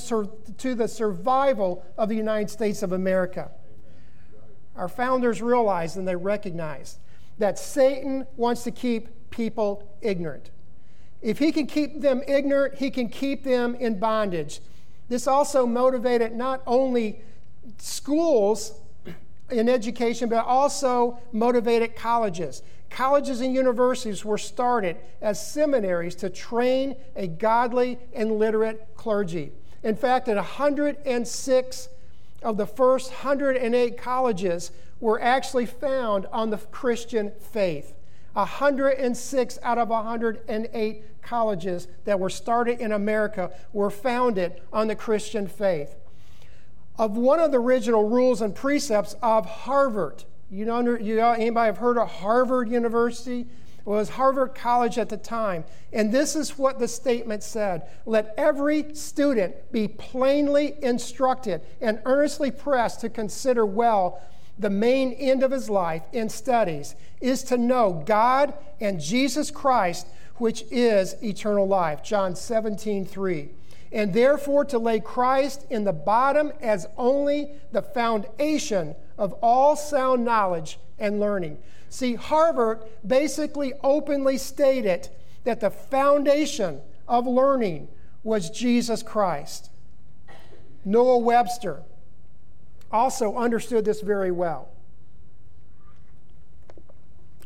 to 0.57 0.74
the 0.74 0.88
survival 0.88 1.86
of 1.98 2.10
the 2.10 2.16
United 2.16 2.50
States 2.50 2.81
of 2.81 2.94
America. 2.94 3.51
Our 4.75 4.88
founders 4.88 5.42
realized 5.42 5.98
and 5.98 6.07
they 6.07 6.16
recognized 6.16 6.98
that 7.38 7.57
Satan 7.60 8.27
wants 8.38 8.63
to 8.63 8.72
keep 8.72 9.30
people 9.30 9.89
ignorant. 10.01 10.51
If 11.22 11.39
he 11.39 11.51
can 11.51 11.68
keep 11.68 12.01
them 12.01 12.22
ignorant, 12.27 12.75
he 12.75 12.89
can 12.89 13.10
keep 13.10 13.44
them 13.44 13.75
in 13.75 14.00
bondage. 14.00 14.62
This 15.10 15.27
also 15.27 15.65
motivated 15.65 16.34
not 16.34 16.62
only 16.65 17.22
schools 17.77 18.79
in 19.50 19.70
education, 19.70 20.29
but 20.29 20.46
also 20.46 21.20
motivated 21.32 21.96
colleges. 21.96 22.63
Colleges 22.89 23.41
and 23.41 23.53
universities 23.53 24.24
were 24.24 24.38
started 24.38 24.98
as 25.22 25.46
seminaries 25.46 26.15
to 26.15 26.29
train 26.29 26.96
a 27.15 27.27
godly 27.27 28.00
and 28.13 28.39
literate 28.39 28.88
clergy. 28.96 29.51
In 29.84 29.96
fact, 29.96 30.27
at 30.27 30.36
106 30.36 31.89
of 32.46 32.58
the 32.58 32.68
first 32.68 33.10
108 33.10 33.98
colleges 33.98 34.72
were 35.00 35.22
actually 35.22 35.66
found 35.66 36.28
on 36.28 36.52
the 36.52 36.58
Christian 36.58 37.32
faith. 37.52 37.94
106 38.34 39.60
out 39.64 39.78
of 39.78 39.90
108 39.90 41.22
colleges 41.22 41.88
that 42.04 42.20
were 42.20 42.30
started 42.30 42.80
in 42.80 42.92
America 42.92 43.52
were 43.74 43.90
founded 43.90 44.62
on 44.72 44.88
the 44.88 44.96
Christian 44.96 45.48
faith. 45.48 45.96
Of 46.98 47.18
one 47.18 47.40
of 47.40 47.52
the 47.52 47.60
original 47.60 48.08
rules 48.08 48.42
and 48.42 48.54
precepts 48.54 49.16
of 49.22 49.46
Harvard, 49.46 50.24
you 50.50 50.66
know, 50.66 50.98
you, 50.98 51.20
anybody 51.20 51.66
have 51.66 51.78
heard 51.78 51.98
of 51.98 52.10
Harvard 52.10 52.70
University? 52.70 53.48
It 53.86 53.89
was 53.89 54.10
Harvard 54.10 54.56
College 54.56 54.98
at 54.98 55.10
the 55.10 55.18
time. 55.18 55.63
And 55.94 56.12
this 56.12 56.36
is 56.36 56.58
what 56.58 56.80
the 56.80 56.88
statement 56.88 57.44
said 57.44 57.84
Let 58.06 58.34
every 58.38 58.96
student 58.96 59.72
be 59.72 59.88
plainly 59.88 60.75
instructed 60.82 61.62
and 61.82 62.01
earnestly 62.06 62.51
pressed 62.51 63.01
to 63.01 63.10
consider 63.10 63.65
well 63.65 64.22
the 64.58 64.70
main 64.70 65.12
end 65.13 65.44
of 65.44 65.51
his 65.51 65.70
life 65.70 66.04
in 66.13 66.30
studies 66.30 66.96
is 67.22 67.44
to 67.44 67.58
know 67.58 68.04
God 68.06 68.54
and 68.80 69.01
Jesus 69.01 69.51
Christ, 69.51 70.08
which 70.38 70.63
is 70.72 71.15
eternal 71.22 71.68
life. 71.68 72.01
John 72.04 72.36
17, 72.36 73.06
3 73.06 73.50
and 73.92 74.13
therefore 74.13 74.65
to 74.65 74.77
lay 74.77 75.00
Christ 75.00 75.65
in 75.70 75.86
the 75.86 75.94
bottom 75.94 76.51
as 76.60 76.86
only 76.98 77.51
the 77.72 77.82
foundation 77.82 78.94
of 79.18 79.32
all 79.42 79.77
sound 79.77 80.25
knowledge 80.25 80.80
and 81.00 81.20
learning. 81.20 81.58
See, 81.96 82.16
Harvard 82.16 82.84
basically 83.08 83.72
openly 83.82 84.38
stated 84.38 85.08
that 85.46 85.62
the 85.62 85.70
foundation 85.70 86.82
of 87.08 87.25
learning 87.25 87.88
was 88.22 88.50
Jesus 88.50 89.02
Christ. 89.02 89.70
Noah 90.84 91.20
Webster 91.20 91.84
also 92.92 93.38
understood 93.38 93.86
this 93.86 94.02
very 94.02 94.30
well. 94.30 94.68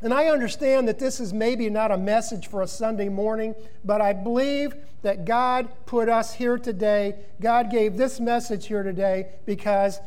And 0.02 0.12
I 0.12 0.30
understand 0.30 0.88
that 0.88 0.98
this 0.98 1.20
is 1.20 1.32
maybe 1.32 1.70
not 1.70 1.92
a 1.92 1.98
message 1.98 2.48
for 2.48 2.64
a 2.64 2.68
Sunday 2.68 3.08
morning, 3.08 3.54
but 3.86 4.02
I 4.02 4.14
believe 4.14 4.74
that 5.04 5.26
God 5.26 5.70
put 5.86 6.10
us 6.10 6.34
here 6.34 6.58
today. 6.58 7.20
God 7.40 7.70
gave 7.70 7.98
this 7.98 8.20
message 8.20 8.66
here 8.66 8.82
today 8.82 9.28
because 9.46 10.00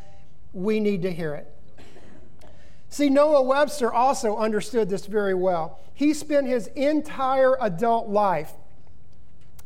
we 0.53 0.81
need 0.81 1.03
to 1.03 1.13
hear 1.13 1.33
it. 1.33 1.49
See, 2.93 3.09
Noah 3.09 3.41
Webster 3.41 3.91
also 3.91 4.37
understood 4.37 4.91
this 4.91 5.07
very 5.07 5.33
well. 5.33 5.81
He 5.95 6.13
spent 6.13 6.47
his 6.47 6.67
entire 6.67 7.57
adult 7.59 8.11
life 8.11 8.53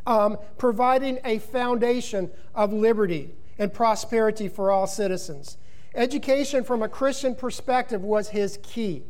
um, 0.07 0.39
providing 0.59 1.19
a 1.25 1.39
foundation 1.39 2.31
of 2.55 2.73
liberty 2.73 3.35
and 3.59 3.75
prosperity 3.75 4.47
for 4.47 4.71
all 4.71 4.87
citizens. 4.87 5.57
Education 5.93 6.63
from 6.63 6.85
a 6.85 6.89
Christian 6.89 7.35
perspective 7.35 8.01
was 8.01 8.29
his 8.29 8.61
key. 8.63 9.03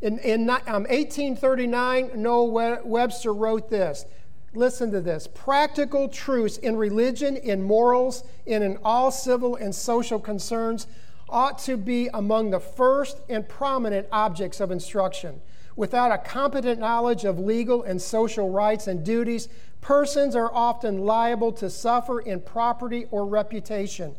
In, 0.00 0.18
in 0.20 0.48
um, 0.48 0.84
1839, 0.84 2.12
Noah 2.14 2.80
Webster 2.82 3.34
wrote 3.34 3.68
this. 3.68 4.06
Listen 4.54 4.90
to 4.90 5.02
this 5.02 5.26
practical 5.26 6.08
truths 6.08 6.56
in 6.56 6.76
religion, 6.76 7.36
in 7.36 7.62
morals, 7.62 8.24
and 8.46 8.64
in 8.64 8.78
all 8.82 9.10
civil 9.10 9.54
and 9.56 9.74
social 9.74 10.18
concerns 10.18 10.86
ought 11.28 11.58
to 11.58 11.76
be 11.76 12.08
among 12.14 12.50
the 12.50 12.60
first 12.60 13.18
and 13.28 13.48
prominent 13.48 14.06
objects 14.12 14.60
of 14.60 14.70
instruction. 14.70 15.40
Without 15.76 16.12
a 16.12 16.18
competent 16.18 16.78
knowledge 16.78 17.24
of 17.24 17.38
legal 17.38 17.82
and 17.82 18.00
social 18.00 18.50
rights 18.50 18.86
and 18.86 19.04
duties, 19.04 19.48
persons 19.80 20.36
are 20.36 20.52
often 20.54 21.04
liable 21.04 21.52
to 21.52 21.68
suffer 21.68 22.20
in 22.20 22.40
property 22.40 23.06
or 23.10 23.26
reputation 23.26 24.14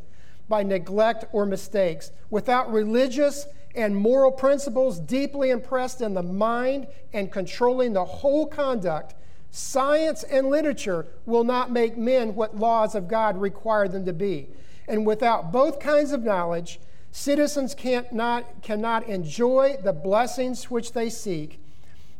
by 0.49 0.63
neglect 0.63 1.25
or 1.31 1.45
mistakes. 1.45 2.11
Without 2.29 2.71
religious 2.71 3.47
and 3.73 3.95
moral 3.95 4.31
principles 4.31 4.99
deeply 4.99 5.49
impressed 5.49 6.01
in 6.01 6.13
the 6.13 6.23
mind 6.23 6.87
and 7.13 7.31
controlling 7.31 7.93
the 7.93 8.05
whole 8.05 8.45
conduct, 8.45 9.15
science 9.49 10.23
and 10.23 10.49
literature 10.49 11.07
will 11.25 11.43
not 11.43 11.71
make 11.71 11.97
men 11.97 12.35
what 12.35 12.57
laws 12.57 12.95
of 12.95 13.07
God 13.07 13.37
require 13.37 13.87
them 13.87 14.05
to 14.05 14.13
be. 14.13 14.49
And 14.87 15.05
without 15.05 15.51
both 15.51 15.79
kinds 15.79 16.11
of 16.11 16.23
knowledge, 16.23 16.79
citizens 17.15 17.73
cannot, 17.73 18.61
cannot 18.61 19.07
enjoy 19.07 19.77
the 19.81 19.93
blessings 19.93 20.69
which 20.69 20.91
they 20.91 21.09
seek, 21.09 21.61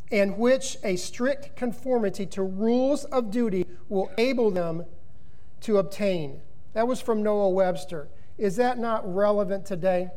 and 0.10 0.38
which 0.38 0.78
a 0.86 0.96
strict 0.96 1.54
conformity 1.58 2.26
to 2.26 2.42
rules 2.42 3.04
of 3.06 3.30
duty 3.30 3.66
will 3.90 4.10
enable 4.18 4.50
them 4.50 4.86
to 5.60 5.80
obtain. 5.80 6.40
That 6.72 6.88
was 6.88 7.02
from 7.02 7.22
Noah 7.22 7.50
Webster. 7.50 8.08
Is 8.38 8.56
that 8.56 8.80
not 8.80 9.14
relevant 9.14 9.66
today? 9.66 10.12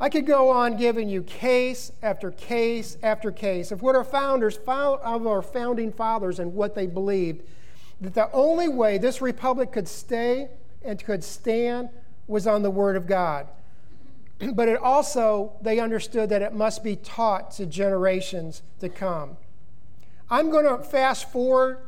I 0.00 0.08
could 0.08 0.26
go 0.26 0.50
on 0.50 0.76
giving 0.76 1.08
you 1.08 1.22
case 1.22 1.92
after 2.02 2.32
case 2.32 2.98
after 3.00 3.30
case 3.30 3.70
of 3.70 3.80
what 3.80 3.94
our 3.94 4.02
founders, 4.02 4.58
of 4.66 5.26
our 5.26 5.42
founding 5.42 5.92
fathers, 5.92 6.40
and 6.40 6.52
what 6.54 6.74
they 6.74 6.88
believed. 6.88 7.42
That 8.00 8.14
the 8.14 8.32
only 8.32 8.66
way 8.66 8.98
this 8.98 9.22
republic 9.22 9.70
could 9.70 9.86
stay 9.86 10.48
and 10.84 11.02
could 11.04 11.22
stand 11.22 11.90
was 12.26 12.46
on 12.46 12.62
the 12.62 12.70
Word 12.70 12.96
of 12.96 13.06
God. 13.06 13.48
But 14.54 14.68
it 14.68 14.78
also, 14.78 15.52
they 15.62 15.78
understood 15.78 16.28
that 16.30 16.42
it 16.42 16.52
must 16.52 16.82
be 16.82 16.96
taught 16.96 17.52
to 17.52 17.66
generations 17.66 18.62
to 18.80 18.88
come. 18.88 19.36
I'm 20.28 20.50
going 20.50 20.64
to 20.64 20.82
fast 20.82 21.30
forward 21.30 21.78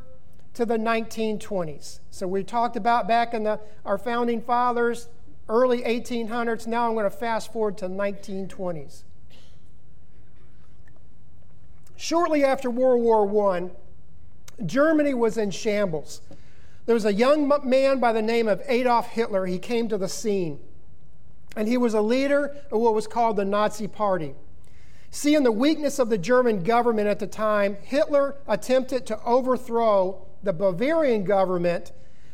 to 0.53 0.65
the 0.65 0.77
1920s. 0.77 1.99
So 2.11 2.27
we 2.27 2.43
talked 2.43 2.77
about 2.77 3.07
back 3.07 3.33
in 3.33 3.43
the, 3.43 3.59
our 3.85 3.97
founding 3.97 4.41
fathers, 4.41 5.09
early 5.49 5.81
1800s. 5.81 6.65
Now 6.65 6.87
I'm 6.87 6.93
going 6.93 7.03
to 7.03 7.09
fast 7.09 7.51
forward 7.51 7.77
to 7.79 7.89
1920s. 7.89 9.03
Shortly 11.97 12.43
after 12.43 12.69
World 12.69 13.01
War 13.01 13.51
I, 13.53 13.69
Germany 14.65 15.13
was 15.13 15.37
in 15.37 15.51
shambles. 15.51 16.21
There 16.85 16.93
was 16.93 17.05
a 17.05 17.13
young 17.13 17.51
man 17.63 17.99
by 17.99 18.13
the 18.13 18.21
name 18.21 18.47
of 18.47 18.61
Adolf 18.67 19.07
Hitler. 19.07 19.45
He 19.45 19.57
came 19.57 19.87
to 19.89 19.97
the 19.97 20.07
scene, 20.07 20.59
and 21.55 21.67
he 21.67 21.77
was 21.77 21.93
a 21.93 22.01
leader 22.01 22.55
of 22.71 22.79
what 22.79 22.93
was 22.93 23.07
called 23.07 23.37
the 23.37 23.45
Nazi 23.45 23.87
Party. 23.87 24.35
Seeing 25.09 25.43
the 25.43 25.51
weakness 25.51 25.97
of 25.97 26.09
the 26.09 26.17
German 26.17 26.63
government 26.63 27.07
at 27.07 27.19
the 27.19 27.27
time, 27.27 27.77
Hitler 27.81 28.35
attempted 28.47 29.05
to 29.07 29.23
overthrow 29.23 30.27
the 30.43 30.53
Bavarian 30.53 31.23
government 31.23 31.91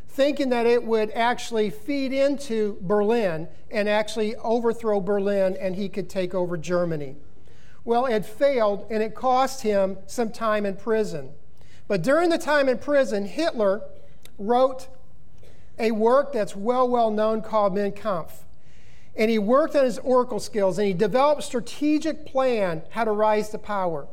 thinking 0.10 0.50
that 0.50 0.66
it 0.66 0.84
would 0.84 1.10
actually 1.12 1.70
feed 1.70 2.12
into 2.12 2.78
Berlin 2.82 3.48
and 3.70 3.88
actually 3.88 4.36
overthrow 4.38 5.00
Berlin 5.00 5.56
and 5.60 5.76
he 5.76 5.88
could 5.88 6.10
take 6.10 6.36
over 6.36 6.58
Germany. 6.58 7.16
Well, 7.86 8.06
it 8.06 8.26
failed 8.26 8.86
and 8.90 9.02
it 9.02 9.16
cost 9.16 9.62
him 9.64 9.98
some 10.08 10.32
time 10.32 10.66
in 10.66 10.76
prison. 10.76 11.30
But 11.88 12.02
during 12.02 12.30
the 12.30 12.38
time 12.38 12.68
in 12.68 12.78
prison, 12.78 13.26
Hitler 13.26 13.84
wrote 14.38 14.88
a 15.78 15.92
work 15.92 16.34
that's 16.34 16.56
well, 16.56 16.88
well 16.88 17.12
known 17.12 17.42
called 17.42 17.74
Mein 17.74 17.92
Kampf. 17.92 18.44
And 19.16 19.30
he 19.30 19.40
worked 19.40 19.76
on 19.76 19.84
his 19.84 20.00
oracle 20.00 20.40
skills 20.40 20.78
and 20.78 20.88
he 20.88 20.94
developed 20.94 21.44
strategic 21.44 22.26
plan 22.26 22.84
how 22.92 23.04
to 23.04 23.12
rise 23.12 23.50
to 23.50 23.58
power. 23.58 24.08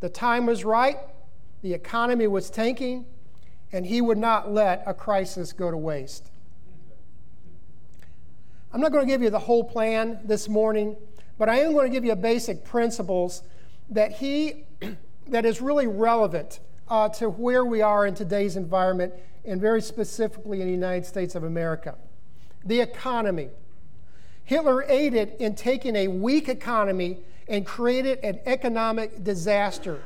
The 0.00 0.08
time 0.08 0.46
was 0.46 0.64
right, 0.64 0.98
the 1.62 1.74
economy 1.74 2.26
was 2.26 2.50
tanking, 2.50 3.06
and 3.72 3.86
he 3.86 4.00
would 4.00 4.18
not 4.18 4.52
let 4.52 4.82
a 4.86 4.94
crisis 4.94 5.52
go 5.52 5.70
to 5.70 5.76
waste. 5.76 6.30
I'm 8.72 8.80
not 8.80 8.92
going 8.92 9.04
to 9.04 9.10
give 9.10 9.22
you 9.22 9.30
the 9.30 9.38
whole 9.38 9.64
plan 9.64 10.20
this 10.24 10.48
morning, 10.48 10.96
but 11.38 11.48
I 11.48 11.60
am 11.60 11.72
going 11.72 11.90
to 11.90 11.92
give 11.92 12.04
you 12.04 12.14
basic 12.14 12.64
principles 12.64 13.42
that 13.90 14.12
he 14.12 14.64
that 15.28 15.44
is 15.44 15.60
really 15.60 15.86
relevant 15.86 16.60
uh, 16.90 17.08
to 17.08 17.30
where 17.30 17.64
we 17.64 17.80
are 17.80 18.06
in 18.06 18.14
today's 18.14 18.56
environment, 18.56 19.14
and 19.44 19.60
very 19.60 19.80
specifically 19.80 20.60
in 20.60 20.66
the 20.66 20.72
United 20.72 21.06
States 21.06 21.34
of 21.34 21.44
America. 21.44 21.96
The 22.64 22.80
economy. 22.80 23.48
Hitler 24.44 24.82
aided 24.88 25.34
in 25.38 25.54
taking 25.54 25.96
a 25.96 26.08
weak 26.08 26.48
economy 26.48 27.18
and 27.48 27.64
created 27.64 28.18
an 28.24 28.40
economic 28.44 29.22
disaster 29.22 30.02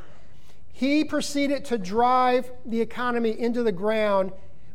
he 0.75 1.05
proceeded 1.05 1.65
to 1.67 1.79
drive 1.79 2.51
the 2.67 2.81
economy 2.81 3.39
into 3.39 3.63
the 3.63 3.71
ground 3.71 4.33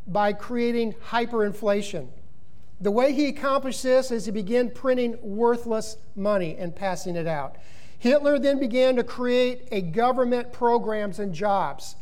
by 0.07 0.31
creating 0.31 0.93
hyperinflation. 1.09 2.07
The 2.79 2.89
way 2.89 3.11
he 3.11 3.27
accomplished 3.27 3.83
this 3.83 4.09
is 4.09 4.25
he 4.25 4.31
began 4.31 4.71
printing 4.71 5.17
worthless 5.21 5.97
money 6.15 6.55
and 6.57 6.73
passing 6.73 7.17
it 7.17 7.27
out. 7.27 7.57
Hitler 7.99 8.39
then 8.39 8.59
began 8.59 8.95
to 8.95 9.03
create 9.03 9.67
a 9.71 9.81
government 9.81 10.51
programs 10.53 11.19
and 11.19 11.33
jobs. 11.33 11.95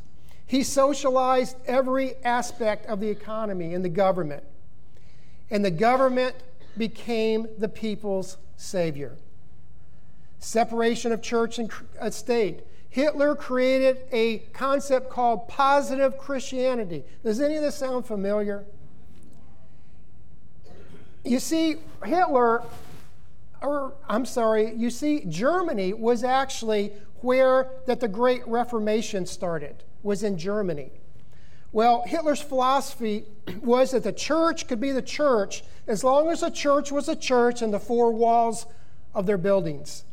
He 0.46 0.63
socialized 0.63 1.58
every 1.66 2.16
aspect 2.24 2.86
of 2.86 3.00
the 3.00 3.10
economy 3.10 3.74
in 3.74 3.82
the 3.82 3.89
government. 3.89 4.44
And 5.50 5.66
the 5.66 5.72
government 5.72 6.36
became 6.77 7.48
the 7.58 7.68
people's 7.68 8.38
savior. 8.56 9.18
Separation 10.39 11.12
of 11.12 11.22
church 11.22 11.58
and 11.58 11.72
uh, 12.00 12.12
state. 12.12 12.62
Hitler 12.89 13.36
created 13.36 13.98
a 14.12 14.39
concept 14.54 15.10
called 15.10 15.48
positive 15.48 16.18
Christianity. 16.18 17.04
Does 17.24 17.42
any 17.42 17.56
of 17.56 17.63
this 17.63 17.75
sound 17.75 18.06
familiar? 18.06 18.66
You 21.25 21.39
see, 21.39 21.77
Hitler, 22.06 22.63
or 23.62 23.94
I'm 24.08 24.26
sorry, 24.26 24.74
you 24.74 24.90
see, 24.90 25.26
Germany 25.26 25.94
was 25.94 26.24
actually 26.24 26.94
where 27.22 27.70
that 27.86 28.00
the 28.00 28.08
Great 28.08 28.48
Reformation 28.48 29.26
started, 29.26 29.84
was 30.04 30.24
in 30.24 30.38
Germany. 30.38 30.92
Well, 31.72 32.04
Hitler's 32.06 32.42
philosophy 32.42 33.26
was 33.62 33.92
that 33.92 34.04
the 34.04 34.14
church 34.14 34.68
could 34.68 34.80
be 34.80 34.92
the 34.92 35.02
church 35.02 35.64
as 35.88 36.04
long 36.04 36.30
as 36.30 36.42
the 36.42 36.50
church 36.50 36.92
was 36.92 37.10
a 37.10 37.16
church 37.16 37.62
in 37.62 37.72
the 37.72 37.80
four 37.80 38.12
walls 38.12 38.66
of 39.14 39.26
their 39.26 39.38
buildings. 39.38 40.04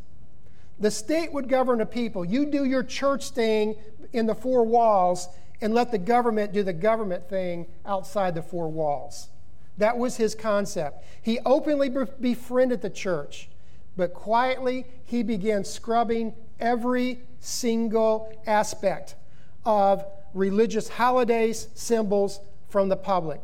The 0.78 0.90
state 0.90 1.32
would 1.32 1.48
govern 1.48 1.78
the 1.78 1.86
people. 1.86 2.24
You 2.24 2.46
do 2.46 2.64
your 2.64 2.82
church 2.82 3.30
thing 3.30 3.76
in 4.12 4.26
the 4.26 4.34
four 4.34 4.64
walls 4.64 5.28
and 5.60 5.72
let 5.72 5.90
the 5.90 5.98
government 5.98 6.52
do 6.52 6.62
the 6.62 6.72
government 6.72 7.28
thing 7.28 7.66
outside 7.86 8.34
the 8.34 8.42
four 8.42 8.68
walls. 8.68 9.28
That 9.78 9.98
was 9.98 10.16
his 10.16 10.34
concept. 10.34 11.04
He 11.20 11.38
openly 11.44 11.88
befriended 11.88 12.82
the 12.82 12.90
church, 12.90 13.48
but 13.96 14.14
quietly 14.14 14.86
he 15.04 15.22
began 15.22 15.64
scrubbing 15.64 16.34
every 16.60 17.20
single 17.40 18.32
aspect 18.46 19.16
of 19.64 20.04
religious 20.32 20.88
holidays, 20.88 21.68
symbols 21.74 22.40
from 22.68 22.88
the 22.88 22.96
public. 22.96 23.40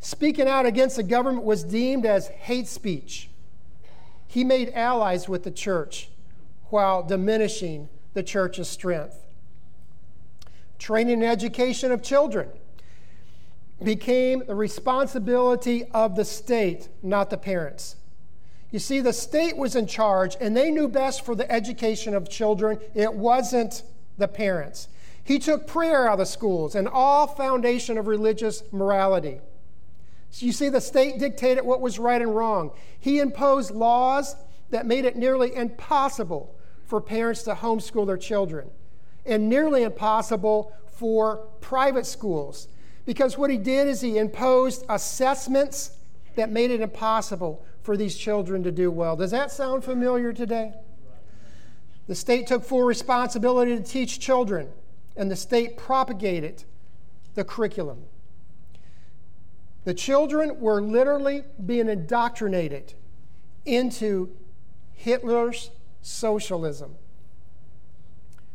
Speaking 0.00 0.48
out 0.48 0.64
against 0.64 0.96
the 0.96 1.02
government 1.02 1.44
was 1.44 1.64
deemed 1.64 2.06
as 2.06 2.28
hate 2.28 2.68
speech. 2.68 3.28
He 4.26 4.44
made 4.44 4.70
allies 4.70 5.28
with 5.28 5.42
the 5.42 5.50
church 5.50 6.10
while 6.66 7.02
diminishing 7.02 7.88
the 8.14 8.22
church's 8.22 8.68
strength. 8.68 9.26
Training 10.78 11.22
and 11.22 11.24
education 11.24 11.92
of 11.92 12.02
children 12.02 12.48
became 13.82 14.44
the 14.46 14.54
responsibility 14.54 15.84
of 15.92 16.16
the 16.16 16.24
state, 16.24 16.88
not 17.02 17.30
the 17.30 17.38
parents. 17.38 17.96
You 18.70 18.78
see, 18.78 19.00
the 19.00 19.12
state 19.12 19.56
was 19.56 19.74
in 19.74 19.86
charge 19.86 20.36
and 20.40 20.56
they 20.56 20.70
knew 20.70 20.88
best 20.88 21.24
for 21.24 21.34
the 21.34 21.50
education 21.50 22.14
of 22.14 22.28
children. 22.28 22.78
It 22.94 23.12
wasn't 23.12 23.82
the 24.18 24.28
parents. 24.28 24.88
He 25.24 25.38
took 25.38 25.66
prayer 25.66 26.08
out 26.08 26.20
of 26.20 26.28
schools 26.28 26.74
and 26.74 26.88
all 26.88 27.26
foundation 27.26 27.98
of 27.98 28.06
religious 28.06 28.62
morality. 28.72 29.40
So 30.30 30.46
you 30.46 30.52
see, 30.52 30.68
the 30.68 30.80
state 30.80 31.18
dictated 31.18 31.64
what 31.64 31.80
was 31.80 31.98
right 31.98 32.22
and 32.22 32.34
wrong. 32.34 32.70
He 32.98 33.18
imposed 33.18 33.72
laws 33.72 34.36
that 34.70 34.86
made 34.86 35.04
it 35.04 35.16
nearly 35.16 35.54
impossible 35.54 36.54
for 36.84 37.00
parents 37.00 37.42
to 37.44 37.54
homeschool 37.54 38.06
their 38.06 38.16
children 38.16 38.70
and 39.26 39.48
nearly 39.48 39.82
impossible 39.82 40.72
for 40.86 41.48
private 41.60 42.06
schools. 42.06 42.68
Because 43.06 43.36
what 43.36 43.50
he 43.50 43.56
did 43.56 43.88
is 43.88 44.00
he 44.00 44.18
imposed 44.18 44.84
assessments 44.88 45.96
that 46.36 46.50
made 46.50 46.70
it 46.70 46.80
impossible 46.80 47.64
for 47.82 47.96
these 47.96 48.16
children 48.16 48.62
to 48.62 48.70
do 48.70 48.90
well. 48.90 49.16
Does 49.16 49.30
that 49.30 49.50
sound 49.50 49.84
familiar 49.84 50.32
today? 50.32 50.74
The 52.06 52.14
state 52.14 52.46
took 52.46 52.64
full 52.64 52.82
responsibility 52.82 53.76
to 53.76 53.82
teach 53.82 54.20
children, 54.20 54.68
and 55.16 55.30
the 55.30 55.36
state 55.36 55.76
propagated 55.76 56.64
the 57.34 57.44
curriculum. 57.44 58.04
The 59.84 59.94
children 59.94 60.60
were 60.60 60.82
literally 60.82 61.44
being 61.64 61.88
indoctrinated 61.88 62.94
into 63.64 64.36
Hitler's 64.92 65.70
socialism. 66.02 66.96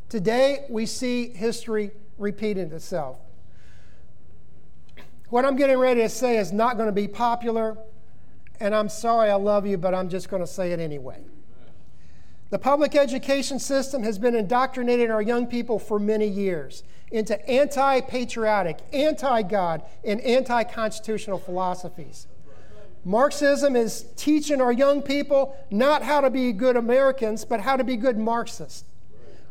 Today, 0.09 0.65
we 0.69 0.85
see 0.85 1.29
history 1.29 1.91
repeating 2.17 2.71
itself. 2.71 3.17
What 5.35 5.43
I'm 5.43 5.57
getting 5.57 5.77
ready 5.77 5.99
to 5.99 6.07
say 6.07 6.37
is 6.37 6.53
not 6.53 6.77
going 6.77 6.87
to 6.87 6.93
be 6.93 7.09
popular, 7.09 7.77
and 8.61 8.73
I'm 8.73 8.87
sorry 8.87 9.29
I 9.29 9.35
love 9.35 9.67
you, 9.67 9.77
but 9.77 9.93
I'm 9.93 10.07
just 10.07 10.29
going 10.29 10.41
to 10.41 10.47
say 10.47 10.71
it 10.71 10.79
anyway. 10.79 11.25
The 12.51 12.57
public 12.57 12.95
education 12.95 13.59
system 13.59 14.01
has 14.03 14.17
been 14.17 14.33
indoctrinating 14.33 15.11
our 15.11 15.21
young 15.21 15.45
people 15.45 15.77
for 15.77 15.99
many 15.99 16.25
years 16.25 16.83
into 17.11 17.37
anti 17.49 17.99
patriotic, 17.99 18.79
anti 18.93 19.41
God, 19.41 19.81
and 20.05 20.21
anti 20.21 20.63
constitutional 20.63 21.37
philosophies. 21.37 22.27
Marxism 23.03 23.75
is 23.75 24.05
teaching 24.15 24.61
our 24.61 24.71
young 24.71 25.01
people 25.01 25.57
not 25.69 26.01
how 26.01 26.21
to 26.21 26.29
be 26.29 26.53
good 26.53 26.77
Americans, 26.77 27.43
but 27.43 27.59
how 27.59 27.75
to 27.75 27.83
be 27.83 27.97
good 27.97 28.17
Marxists. 28.17 28.85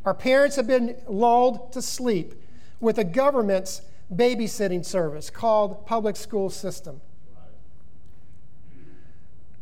Our 0.06 0.14
parents 0.14 0.56
have 0.56 0.66
been 0.66 0.96
lulled 1.06 1.74
to 1.74 1.82
sleep 1.82 2.32
with 2.80 2.96
the 2.96 3.04
government's 3.04 3.82
babysitting 4.12 4.84
service 4.84 5.30
called 5.30 5.86
public 5.86 6.16
school 6.16 6.50
system. 6.50 7.00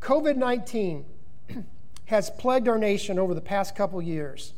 COVID 0.00 0.36
19 0.36 1.04
has 2.06 2.30
plagued 2.30 2.68
our 2.68 2.78
nation 2.78 3.18
over 3.18 3.34
the 3.34 3.40
past 3.40 3.76
couple 3.76 4.02
years. 4.02 4.54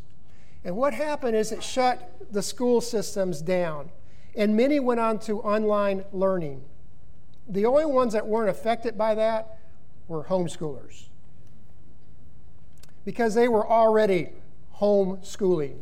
And 0.64 0.76
what 0.76 0.94
happened 0.94 1.36
is 1.36 1.52
it 1.52 1.62
shut 1.62 2.10
the 2.30 2.42
school 2.42 2.80
systems 2.80 3.42
down, 3.42 3.90
and 4.34 4.56
many 4.56 4.80
went 4.80 5.00
on 5.00 5.18
to 5.20 5.40
online 5.40 6.04
learning. 6.12 6.64
The 7.46 7.66
only 7.66 7.84
ones 7.84 8.14
that 8.14 8.26
weren't 8.26 8.48
affected 8.48 8.96
by 8.96 9.14
that 9.14 9.58
were 10.08 10.24
homeschoolers 10.24 11.08
because 13.04 13.34
they 13.34 13.48
were 13.48 13.68
already 13.68 14.30
homeschooling. 14.78 15.80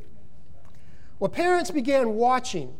Well, 1.20 1.30
parents 1.30 1.70
began 1.70 2.14
watching 2.14 2.74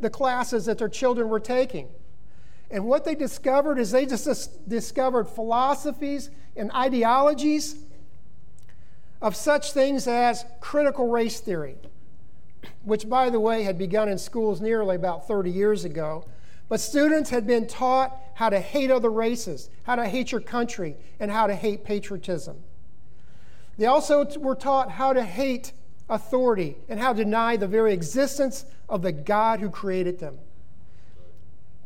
the 0.00 0.10
classes 0.10 0.66
that 0.66 0.78
their 0.78 0.88
children 0.88 1.28
were 1.28 1.40
taking. 1.40 1.88
And 2.70 2.86
what 2.86 3.04
they 3.04 3.14
discovered 3.14 3.78
is 3.78 3.90
they 3.90 4.06
just 4.06 4.68
discovered 4.68 5.24
philosophies 5.24 6.30
and 6.56 6.72
ideologies 6.72 7.76
of 9.22 9.36
such 9.36 9.72
things 9.72 10.06
as 10.06 10.44
critical 10.60 11.08
race 11.08 11.40
theory, 11.40 11.76
which, 12.84 13.08
by 13.08 13.30
the 13.30 13.40
way, 13.40 13.62
had 13.62 13.78
begun 13.78 14.08
in 14.08 14.18
schools 14.18 14.60
nearly 14.60 14.96
about 14.96 15.28
30 15.28 15.50
years 15.50 15.84
ago. 15.84 16.24
But 16.68 16.80
students 16.80 17.30
had 17.30 17.46
been 17.46 17.66
taught 17.66 18.18
how 18.34 18.50
to 18.50 18.58
hate 18.58 18.90
other 18.90 19.10
races, 19.10 19.70
how 19.84 19.94
to 19.94 20.06
hate 20.06 20.32
your 20.32 20.40
country, 20.40 20.96
and 21.20 21.30
how 21.30 21.46
to 21.46 21.54
hate 21.54 21.84
patriotism. 21.84 22.56
They 23.78 23.86
also 23.86 24.24
were 24.38 24.54
taught 24.56 24.90
how 24.90 25.12
to 25.12 25.22
hate 25.22 25.72
authority 26.08 26.76
and 26.88 26.98
how 26.98 27.12
to 27.12 27.24
deny 27.24 27.56
the 27.56 27.68
very 27.68 27.92
existence 27.92 28.64
of 28.88 29.02
the 29.02 29.12
God 29.12 29.60
who 29.60 29.70
created 29.70 30.18
them. 30.18 30.38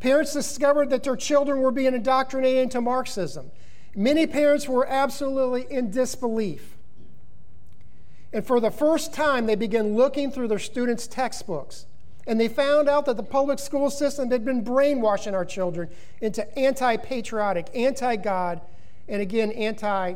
Parents 0.01 0.33
discovered 0.33 0.91
that 0.91 1.03
their 1.03 1.17
children 1.17 1.61
were 1.61 1.71
being 1.71 1.95
indoctrinated 1.95 2.63
into 2.63 2.81
Marxism. 2.81 3.51
Many 3.95 4.27
parents 4.27 4.69
were 4.69 4.87
absolutely 4.87 5.67
in 5.71 5.91
disbelief. 5.91 6.77
And 8.33 8.47
for 8.47 8.61
the 8.61 8.71
first 8.71 9.13
time, 9.13 9.47
they 9.47 9.57
began 9.57 9.97
looking 9.97 10.31
through 10.31 10.49
their 10.49 10.59
students' 10.59 11.07
textbooks. 11.07 11.87
And 12.27 12.41
they 12.41 12.49
found 12.49 12.89
out 12.89 13.07
that 13.07 13.17
the 13.17 13.23
public 13.23 13.59
school 13.59 13.91
system 13.91 14.31
had 14.31 14.45
been 14.45 14.63
brainwashing 14.63 15.35
our 15.35 15.45
children 15.45 15.89
into 16.21 16.59
anti 16.59 16.97
patriotic, 16.97 17.69
anti 17.75 18.17
God, 18.17 18.61
and 19.09 19.21
again, 19.21 19.51
anti 19.53 20.15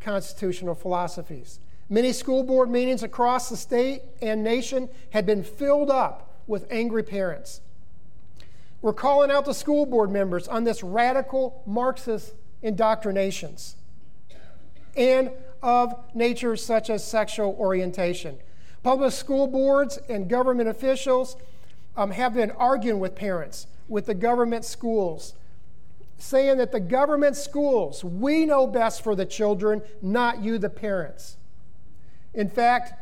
constitutional 0.00 0.74
philosophies. 0.74 1.58
Many 1.90 2.12
school 2.12 2.42
board 2.42 2.70
meetings 2.70 3.02
across 3.02 3.48
the 3.48 3.56
state 3.56 4.02
and 4.20 4.44
nation 4.44 4.88
had 5.10 5.24
been 5.24 5.42
filled 5.42 5.90
up 5.90 6.42
with 6.46 6.66
angry 6.70 7.02
parents. 7.02 7.62
We're 8.82 8.92
calling 8.92 9.30
out 9.30 9.44
the 9.44 9.54
school 9.54 9.86
board 9.86 10.10
members 10.10 10.46
on 10.46 10.64
this 10.64 10.82
radical 10.82 11.62
Marxist 11.66 12.34
indoctrinations 12.62 13.76
and 14.96 15.30
of 15.62 15.94
natures 16.14 16.64
such 16.64 16.90
as 16.90 17.04
sexual 17.04 17.56
orientation. 17.58 18.36
Public 18.82 19.12
school 19.12 19.46
boards 19.46 19.98
and 20.08 20.28
government 20.28 20.68
officials 20.68 21.36
um, 21.96 22.10
have 22.12 22.34
been 22.34 22.50
arguing 22.52 23.00
with 23.00 23.14
parents, 23.14 23.66
with 23.88 24.06
the 24.06 24.14
government 24.14 24.64
schools, 24.64 25.34
saying 26.18 26.58
that 26.58 26.70
the 26.70 26.80
government 26.80 27.36
schools, 27.36 28.04
we 28.04 28.44
know 28.44 28.66
best 28.66 29.02
for 29.02 29.16
the 29.16 29.26
children, 29.26 29.82
not 30.00 30.42
you, 30.42 30.58
the 30.58 30.70
parents. 30.70 31.37
In 32.38 32.48
fact, 32.48 32.92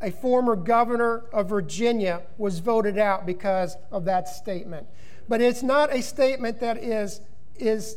a 0.00 0.12
former 0.12 0.54
governor 0.54 1.24
of 1.32 1.48
Virginia 1.48 2.22
was 2.38 2.60
voted 2.60 2.98
out 2.98 3.26
because 3.26 3.76
of 3.90 4.04
that 4.04 4.28
statement. 4.28 4.86
But 5.28 5.40
it's 5.40 5.64
not 5.64 5.92
a 5.92 6.00
statement 6.00 6.60
that 6.60 6.78
is, 6.78 7.20
is, 7.56 7.96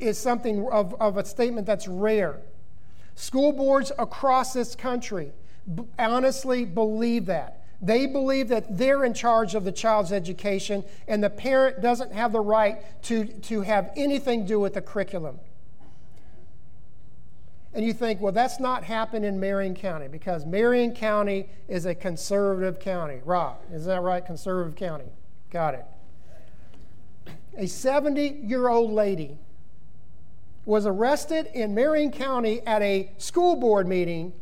is 0.00 0.16
something 0.16 0.68
of, 0.70 0.94
of 1.00 1.16
a 1.16 1.24
statement 1.24 1.66
that's 1.66 1.88
rare. 1.88 2.38
School 3.16 3.50
boards 3.50 3.90
across 3.98 4.52
this 4.52 4.76
country 4.76 5.32
b- 5.74 5.82
honestly 5.98 6.64
believe 6.64 7.26
that. 7.26 7.64
They 7.82 8.06
believe 8.06 8.46
that 8.48 8.78
they're 8.78 9.04
in 9.04 9.14
charge 9.14 9.56
of 9.56 9.64
the 9.64 9.72
child's 9.72 10.12
education 10.12 10.84
and 11.08 11.20
the 11.20 11.30
parent 11.30 11.82
doesn't 11.82 12.12
have 12.12 12.30
the 12.30 12.40
right 12.40 12.78
to, 13.04 13.24
to 13.24 13.62
have 13.62 13.90
anything 13.96 14.42
to 14.42 14.46
do 14.46 14.60
with 14.60 14.74
the 14.74 14.82
curriculum. 14.82 15.40
And 17.78 17.86
you 17.86 17.92
think, 17.92 18.20
well, 18.20 18.32
that's 18.32 18.58
not 18.58 18.82
happened 18.82 19.24
in 19.24 19.38
Marion 19.38 19.72
County 19.72 20.08
because 20.08 20.44
Marion 20.44 20.92
County 20.92 21.48
is 21.68 21.86
a 21.86 21.94
conservative 21.94 22.80
county. 22.80 23.20
Rob, 23.24 23.58
is 23.72 23.84
that 23.84 24.02
right? 24.02 24.26
Conservative 24.26 24.74
county. 24.74 25.04
Got 25.50 25.74
it. 25.74 25.84
A 27.56 27.68
70 27.68 28.40
year 28.42 28.66
old 28.66 28.90
lady 28.90 29.38
was 30.64 30.86
arrested 30.86 31.50
in 31.54 31.72
Marion 31.72 32.10
County 32.10 32.62
at 32.66 32.82
a 32.82 33.12
school 33.16 33.54
board 33.54 33.86
meeting. 33.86 34.32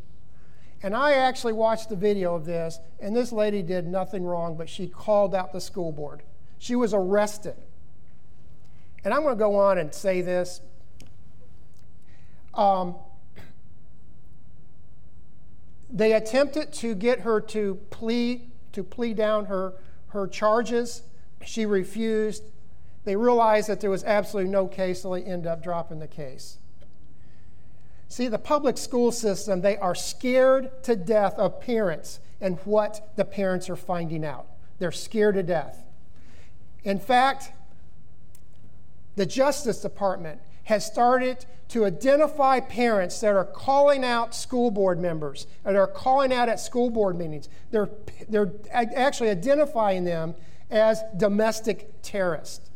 And 0.83 0.96
I 0.96 1.12
actually 1.12 1.53
watched 1.53 1.90
the 1.90 1.96
video 1.96 2.35
of 2.35 2.46
this, 2.46 2.79
and 3.01 3.14
this 3.14 3.33
lady 3.33 3.61
did 3.61 3.87
nothing 3.87 4.25
wrong, 4.25 4.57
but 4.57 4.66
she 4.66 4.88
called 4.88 5.35
out 5.35 5.53
the 5.53 5.61
school 5.61 5.92
board. 5.92 6.22
She 6.57 6.75
was 6.75 6.94
arrested. 6.94 7.57
And 9.05 9.12
I'm 9.12 9.20
going 9.20 9.35
to 9.35 9.38
go 9.38 9.57
on 9.57 9.77
and 9.77 9.92
say 9.92 10.22
this. 10.22 10.62
Um, 12.55 12.94
they 15.90 16.12
attempted 16.12 16.72
to 16.75 16.94
get 16.94 17.20
her 17.20 17.40
to 17.40 17.77
plea 17.90 18.49
to 18.77 18.85
plea 18.85 19.14
down 19.14 19.46
her, 19.46 19.72
her 20.09 20.29
charges. 20.29 21.03
She 21.44 21.64
refused. 21.64 22.44
They 23.05 23.16
realized 23.16 23.68
that 23.68 23.81
there 23.81 23.90
was 23.90 24.05
absolutely 24.05 24.51
no 24.51 24.66
case, 24.66 25.03
so 25.03 25.14
they 25.14 25.22
ended 25.22 25.46
up 25.46 25.62
dropping 25.62 25.99
the 25.99 26.07
case. 26.07 26.59
See, 28.09 28.29
the 28.29 28.38
public 28.38 28.77
school 28.77 29.11
system, 29.12 29.62
they 29.62 29.79
are 29.79 29.94
scared 29.94 30.83
to 30.85 30.94
death 30.94 31.38
of 31.38 31.61
parents 31.61 32.20
and 32.40 32.59
what 32.64 33.16
the 33.16 33.25
parents 33.25 33.70
are 33.70 33.77
finding 33.77 34.25
out. 34.25 34.46
They're 34.79 34.92
scared 34.92 35.37
to 35.37 35.42
death. 35.42 35.83
In 36.85 37.01
fact, 37.01 37.53
the 39.16 39.27
Justice 39.27 39.81
Department 39.81 40.40
has 40.66 40.85
started 40.85 41.46
to 41.68 41.85
identify 41.85 42.59
parents 42.59 43.20
that 43.20 43.35
are 43.35 43.44
calling 43.44 44.05
out 44.05 44.35
school 44.35 44.70
board 44.70 44.98
members 44.98 45.46
that 45.64 45.76
are 45.76 45.87
calling 45.87 46.33
out 46.33 46.48
at 46.48 46.59
school 46.59 46.90
board 46.90 47.16
meetings. 47.16 47.48
They're, 47.70 47.88
they're 48.29 48.52
actually 48.72 49.31
identifying 49.31 50.05
them 50.05 50.35
as 50.68 51.02
domestic 51.16 52.02
terrorists. 52.02 52.70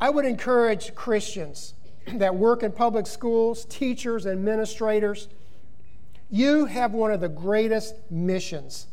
I 0.00 0.10
would 0.10 0.24
encourage 0.24 0.94
Christians 0.96 1.74
that 2.06 2.34
work 2.34 2.64
in 2.64 2.72
public 2.72 3.06
schools, 3.06 3.64
teachers, 3.64 4.26
administrators. 4.26 5.28
You 6.30 6.64
have 6.66 6.94
one 6.94 7.12
of 7.12 7.20
the 7.20 7.28
greatest 7.28 7.94
missions 8.10 8.88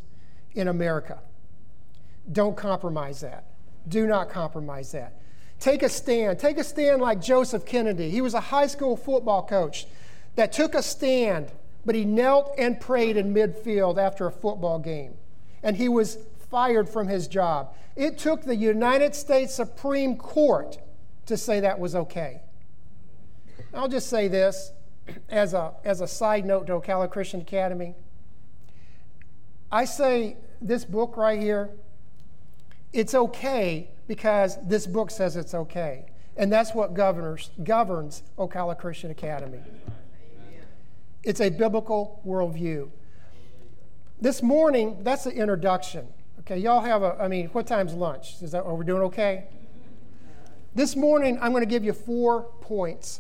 in 0.54 0.67
America. 0.67 1.19
Don't 2.32 2.56
compromise 2.56 3.21
that. 3.21 3.45
Do 3.88 4.08
not 4.08 4.30
compromise 4.30 4.91
that. 4.91 5.13
Take 5.60 5.84
a 5.84 5.89
stand. 5.89 6.39
Take 6.39 6.58
a 6.58 6.63
stand 6.63 7.02
like 7.02 7.21
Joseph 7.21 7.65
Kennedy. 7.65 8.10
He 8.10 8.21
was 8.21 8.34
a 8.34 8.39
high 8.39 8.67
school 8.67 8.98
football 8.98 9.43
coach 9.45 9.88
that 10.36 10.52
took 10.52 10.76
a 10.76 10.84
stand, 10.84 11.52
but 11.86 11.95
he 11.95 12.06
knelt 12.06 12.54
and 12.58 12.80
prayed 12.80 13.17
in 13.17 13.34
midfield 13.34 13.98
after 13.98 14.28
a 14.28 14.32
football 14.32 14.80
game. 14.80 15.13
And 15.63 15.78
he 15.78 15.88
was 15.88 16.17
fired 16.50 16.89
from 16.89 17.08
his 17.08 17.28
job. 17.28 17.74
It 17.95 18.17
took 18.17 18.43
the 18.43 18.56
United 18.56 19.15
States 19.15 19.56
Supreme 19.56 20.17
Court 20.17 20.78
to 21.26 21.38
say 21.38 21.62
that 21.62 21.80
was 21.80 21.95
okay. 21.95 22.41
I'll 23.74 23.88
just 23.88 24.10
say 24.10 24.28
this 24.28 24.71
as 25.30 25.54
a, 25.54 25.74
as 25.84 26.02
a 26.02 26.08
side 26.08 26.45
note 26.45 26.67
to 26.67 26.74
Ocala 26.74 27.10
Christian 27.10 27.41
Academy. 27.41 27.95
I 29.71 29.86
say 29.86 30.38
this 30.62 30.86
book 30.86 31.17
right 31.17 31.39
here, 31.39 31.71
it's 32.96 33.14
okay 33.14 33.90
because 34.08 34.58
this 34.66 34.88
book 34.88 35.12
says 35.12 35.36
it's 35.36 35.54
okay. 35.54 36.06
And 36.38 36.52
that's 36.52 36.74
what 36.74 36.94
governors, 36.94 37.50
governs 37.64 38.24
Ocala 38.38 38.78
Christian 38.78 39.12
Academy. 39.12 39.60
It's 41.24 41.42
a 41.42 41.50
biblical 41.50 42.22
worldview. 42.26 42.90
This 44.22 44.42
morning, 44.42 44.98
that's 45.04 45.26
the 45.26 45.32
introduction. 45.32 46.08
Okay, 46.42 46.58
y'all 46.58 46.82
have 46.82 47.04
a, 47.04 47.18
I 47.20 47.28
mean, 47.28 47.48
what 47.48 47.68
time's 47.68 47.94
lunch? 47.94 48.42
Is 48.42 48.52
that, 48.52 48.64
are 48.64 48.76
we 48.76 48.86
doing 48.86 49.02
okay? 49.04 49.46
This 50.74 50.96
morning, 50.96 51.38
I'm 51.42 51.52
going 51.52 51.64
to 51.64 51.70
give 51.70 51.84
you 51.84 51.94
four 51.94 52.44
points 52.62 53.20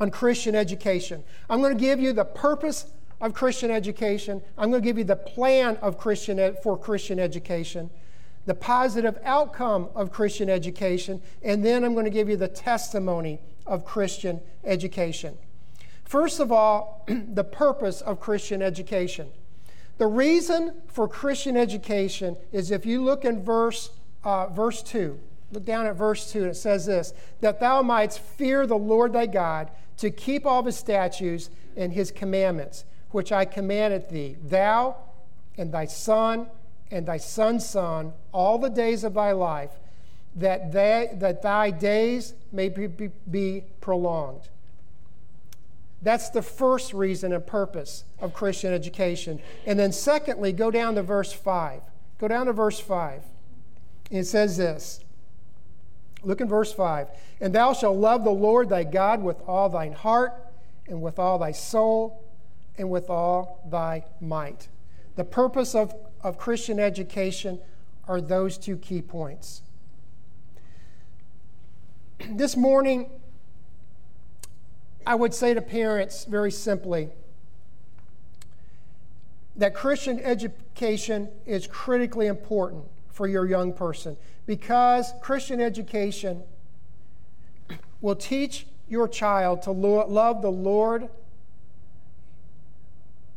on 0.00 0.10
Christian 0.10 0.54
education. 0.54 1.24
I'm 1.48 1.60
going 1.60 1.76
to 1.76 1.80
give 1.80 2.00
you 2.00 2.12
the 2.12 2.24
purpose 2.24 2.86
of 3.20 3.32
Christian 3.32 3.70
education. 3.70 4.42
I'm 4.58 4.70
going 4.70 4.82
to 4.82 4.86
give 4.86 4.98
you 4.98 5.04
the 5.04 5.16
plan 5.16 5.76
of 5.76 5.98
Christian 5.98 6.38
ed- 6.38 6.62
for 6.62 6.76
Christian 6.76 7.18
education, 7.18 7.90
the 8.48 8.54
positive 8.54 9.18
outcome 9.24 9.90
of 9.94 10.10
Christian 10.10 10.48
education, 10.48 11.20
and 11.42 11.62
then 11.62 11.84
I'm 11.84 11.92
going 11.92 12.06
to 12.06 12.10
give 12.10 12.30
you 12.30 12.36
the 12.38 12.48
testimony 12.48 13.40
of 13.66 13.84
Christian 13.84 14.40
education. 14.64 15.36
First 16.06 16.40
of 16.40 16.50
all, 16.50 17.04
the 17.08 17.44
purpose 17.44 18.00
of 18.00 18.20
Christian 18.20 18.62
education. 18.62 19.28
The 19.98 20.06
reason 20.06 20.80
for 20.86 21.06
Christian 21.06 21.58
education 21.58 22.38
is 22.50 22.70
if 22.70 22.86
you 22.86 23.04
look 23.04 23.26
in 23.26 23.44
verse, 23.44 23.90
uh, 24.24 24.46
verse 24.46 24.82
2, 24.82 25.20
look 25.52 25.66
down 25.66 25.84
at 25.84 25.96
verse 25.96 26.32
2, 26.32 26.38
and 26.44 26.50
it 26.52 26.56
says 26.56 26.86
this 26.86 27.12
that 27.42 27.60
thou 27.60 27.82
mightst 27.82 28.18
fear 28.18 28.66
the 28.66 28.78
Lord 28.78 29.12
thy 29.12 29.26
God 29.26 29.70
to 29.98 30.10
keep 30.10 30.46
all 30.46 30.62
his 30.62 30.76
statutes 30.78 31.50
and 31.76 31.92
his 31.92 32.10
commandments, 32.10 32.86
which 33.10 33.30
I 33.30 33.44
commanded 33.44 34.08
thee, 34.08 34.38
thou 34.42 34.96
and 35.58 35.70
thy 35.70 35.84
son 35.84 36.46
and 36.90 37.06
thy 37.06 37.16
son's 37.18 37.68
son, 37.68 38.12
all 38.32 38.58
the 38.58 38.70
days 38.70 39.04
of 39.04 39.14
thy 39.14 39.32
life, 39.32 39.72
that, 40.36 40.72
they, 40.72 41.10
that 41.14 41.42
thy 41.42 41.70
days 41.70 42.34
may 42.52 42.68
be, 42.68 42.86
be, 42.86 43.10
be 43.30 43.64
prolonged. 43.80 44.48
That's 46.00 46.30
the 46.30 46.42
first 46.42 46.92
reason 46.92 47.32
and 47.32 47.44
purpose 47.44 48.04
of 48.20 48.32
Christian 48.32 48.72
education. 48.72 49.40
And 49.66 49.78
then, 49.78 49.92
secondly, 49.92 50.52
go 50.52 50.70
down 50.70 50.94
to 50.94 51.02
verse 51.02 51.32
5. 51.32 51.82
Go 52.18 52.28
down 52.28 52.46
to 52.46 52.52
verse 52.52 52.78
5. 52.78 53.22
It 54.10 54.24
says 54.24 54.56
this 54.56 55.00
Look 56.22 56.40
in 56.40 56.48
verse 56.48 56.72
5. 56.72 57.08
And 57.40 57.54
thou 57.54 57.72
shalt 57.72 57.96
love 57.96 58.24
the 58.24 58.30
Lord 58.30 58.68
thy 58.68 58.84
God 58.84 59.22
with 59.22 59.40
all 59.46 59.68
thine 59.68 59.92
heart, 59.92 60.34
and 60.86 61.02
with 61.02 61.18
all 61.18 61.38
thy 61.38 61.52
soul, 61.52 62.24
and 62.76 62.90
with 62.90 63.10
all 63.10 63.60
thy 63.68 64.04
might. 64.20 64.68
The 65.16 65.24
purpose 65.24 65.74
of, 65.74 65.94
of 66.22 66.38
Christian 66.38 66.78
education 66.80 67.60
are 68.06 68.20
those 68.20 68.58
two 68.58 68.76
key 68.76 69.02
points. 69.02 69.62
This 72.30 72.56
morning, 72.56 73.10
I 75.06 75.14
would 75.14 75.32
say 75.32 75.54
to 75.54 75.62
parents 75.62 76.24
very 76.24 76.50
simply 76.50 77.10
that 79.56 79.72
Christian 79.72 80.20
education 80.20 81.28
is 81.46 81.66
critically 81.66 82.26
important 82.26 82.84
for 83.10 83.26
your 83.26 83.46
young 83.46 83.72
person 83.72 84.16
because 84.46 85.12
Christian 85.22 85.60
education 85.60 86.42
will 88.00 88.16
teach 88.16 88.66
your 88.88 89.08
child 89.08 89.62
to 89.62 89.70
lo- 89.70 90.06
love 90.06 90.42
the 90.42 90.50
Lord 90.50 91.08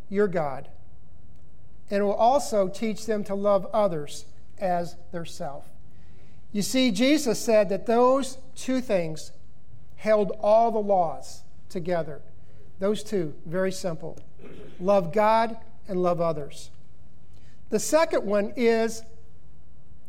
your 0.10 0.28
God 0.28 0.67
and 1.91 2.04
will 2.04 2.13
also 2.13 2.67
teach 2.67 3.06
them 3.06 3.23
to 3.25 3.36
love 3.36 3.67
others 3.73 4.25
as 4.60 4.95
their 5.12 5.25
self. 5.25 5.65
You 6.51 6.62
see, 6.62 6.91
Jesus 6.91 7.39
said 7.39 7.69
that 7.69 7.86
those 7.86 8.38
two 8.56 8.82
things 8.82 9.32
held 9.97 10.32
all 10.41 10.71
the 10.71 10.80
laws 10.80 11.43
together. 11.69 12.21
Those 12.80 13.04
two, 13.04 13.36
very 13.45 13.71
simple 13.71 14.17
love 14.80 15.13
God 15.13 15.58
and 15.88 16.01
love 16.01 16.19
others. 16.19 16.71
The 17.69 17.80
second 17.80 18.25
one 18.25 18.51
is 18.56 19.04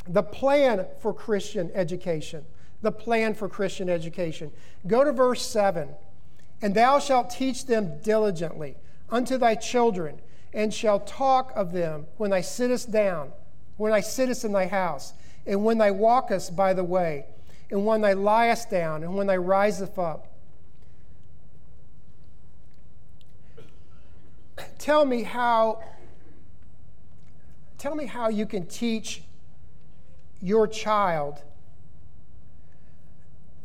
the 0.08 0.22
plan 0.22 0.86
for 1.00 1.12
Christian 1.12 1.70
education. 1.74 2.44
The 2.80 2.90
plan 2.90 3.34
for 3.34 3.48
Christian 3.48 3.88
education. 3.88 4.50
Go 4.86 5.04
to 5.04 5.12
verse 5.12 5.44
7. 5.46 5.88
And 6.62 6.74
thou 6.74 6.98
shalt 6.98 7.30
teach 7.30 7.66
them 7.66 8.00
diligently 8.02 8.76
unto 9.10 9.36
thy 9.36 9.54
children, 9.54 10.20
and 10.52 10.72
shall 10.72 11.00
talk 11.00 11.52
of 11.54 11.72
them 11.72 12.06
when 12.16 12.30
thou 12.30 12.40
sittest 12.40 12.90
down, 12.90 13.32
when 13.76 13.92
thou 13.92 14.00
sittest 14.00 14.44
in 14.44 14.52
thy 14.52 14.66
house, 14.66 15.12
and 15.46 15.64
when 15.64 15.78
thou 15.78 15.92
walkest 15.92 16.54
by 16.54 16.72
the 16.72 16.84
way, 16.84 17.26
and 17.70 17.84
when 17.86 18.00
thou 18.00 18.14
liest 18.14 18.70
down, 18.70 19.02
and 19.02 19.16
when 19.16 19.26
thou 19.26 19.36
risest 19.36 19.98
up. 19.98 20.28
Tell 24.78 25.04
me 25.04 25.22
how 25.22 25.82
tell 27.78 27.94
me 27.94 28.06
how 28.06 28.28
you 28.28 28.46
can 28.46 28.66
teach 28.66 29.22
your 30.40 30.68
child 30.68 31.42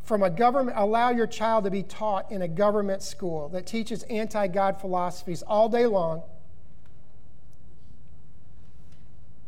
from 0.08 0.23
a 0.23 0.30
government, 0.30 0.78
allow 0.80 1.10
your 1.10 1.28
child 1.28 1.65
to 1.65 1.69
be 1.69 1.84
taught 1.84 2.32
in 2.32 2.41
a 2.41 2.47
government 2.47 3.04
school 3.04 3.50
that 3.50 3.67
teaches 3.67 4.04
anti 4.04 4.47
God 4.47 4.80
philosophies 4.80 5.41
all 5.41 5.67
day 5.67 5.86
long. 5.86 6.23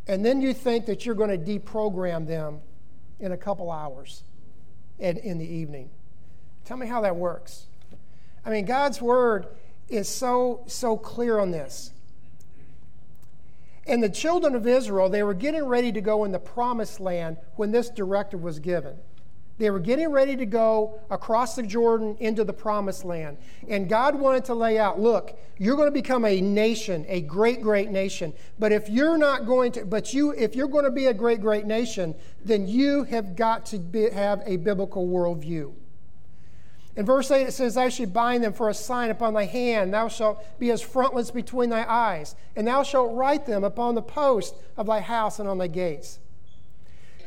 And 0.10 0.26
then 0.26 0.42
you 0.42 0.56
think 0.56 0.88
that 0.88 1.06
you're 1.06 1.14
going 1.14 1.30
to 1.30 1.38
deprogram 1.38 2.26
them 2.26 2.62
in 3.20 3.32
a 3.32 3.38
couple 3.38 3.70
hours 3.72 4.24
in, 4.98 5.18
in 5.18 5.38
the 5.38 5.46
evening. 5.46 5.92
Tell 6.66 6.78
me 6.78 6.88
how 6.88 7.02
that 7.02 7.16
works. 7.16 7.68
I 8.44 8.50
mean, 8.50 8.66
God's 8.66 9.00
word 9.00 9.46
is 9.88 10.10
so, 10.10 10.64
so 10.66 10.98
clear 10.98 11.38
on 11.38 11.52
this. 11.52 11.92
And 13.86 14.02
the 14.02 14.10
children 14.10 14.56
of 14.56 14.66
Israel, 14.66 15.10
they 15.10 15.22
were 15.22 15.36
getting 15.36 15.64
ready 15.64 15.92
to 15.92 16.02
go 16.02 16.24
in 16.24 16.32
the 16.32 16.40
promised 16.40 17.00
land 17.00 17.38
when 17.56 17.70
this 17.70 17.92
directive 17.92 18.42
was 18.42 18.58
given. 18.58 18.98
They 19.60 19.70
were 19.70 19.80
getting 19.80 20.08
ready 20.08 20.38
to 20.38 20.46
go 20.46 21.02
across 21.12 21.56
the 21.56 21.64
Jordan 21.64 22.16
into 22.22 22.46
the 22.46 22.54
promised 22.54 23.04
land. 23.04 23.38
And 23.68 23.90
God 23.90 24.16
wanted 24.16 24.46
to 24.46 24.56
lay 24.56 24.80
out 24.80 25.02
look, 25.02 25.38
you're 25.58 25.76
going 25.76 25.90
to 25.90 25.92
become 25.92 26.24
a 26.24 26.40
nation, 26.40 27.06
a 27.10 27.20
great, 27.22 27.62
great 27.62 27.92
nation. 27.92 28.34
But 28.58 28.72
if 28.72 28.90
you're 28.90 29.18
not 29.18 29.46
going 29.46 29.74
to, 29.74 29.86
but 29.86 30.14
you, 30.14 30.32
if 30.32 30.56
you're 30.56 30.70
going 30.70 30.86
to 30.86 30.92
be 30.92 31.08
a 31.08 31.14
great, 31.14 31.42
great 31.42 31.66
nation, 31.66 32.16
then 32.44 32.70
you 32.70 33.04
have 33.04 33.36
got 33.36 33.66
to 33.68 33.80
be, 33.80 34.10
have 34.10 34.42
a 34.46 34.56
biblical 34.56 35.06
worldview. 35.10 35.74
In 36.96 37.06
verse 37.06 37.30
8, 37.30 37.48
it 37.48 37.52
says, 37.52 37.76
I 37.76 37.90
shall 37.90 38.08
bind 38.08 38.46
them 38.46 38.54
for 38.54 38.70
a 38.70 38.74
sign 38.74 39.10
upon 39.10 39.34
thy 39.34 39.46
hand, 39.46 39.94
thou 39.94 40.08
shalt 40.08 40.58
be 40.58 40.72
as 40.72 40.82
frontlets 40.82 41.32
between 41.32 41.70
thy 41.70 41.84
eyes, 41.84 42.36
and 42.56 42.66
thou 42.66 42.84
shalt 42.84 43.14
write 43.14 43.46
them 43.46 43.66
upon 43.66 43.96
the 43.96 44.02
post 44.02 44.56
of 44.78 44.88
thy 44.88 45.02
house 45.02 45.38
and 45.38 45.50
on 45.50 45.58
thy 45.58 45.68
gates. 45.68 46.20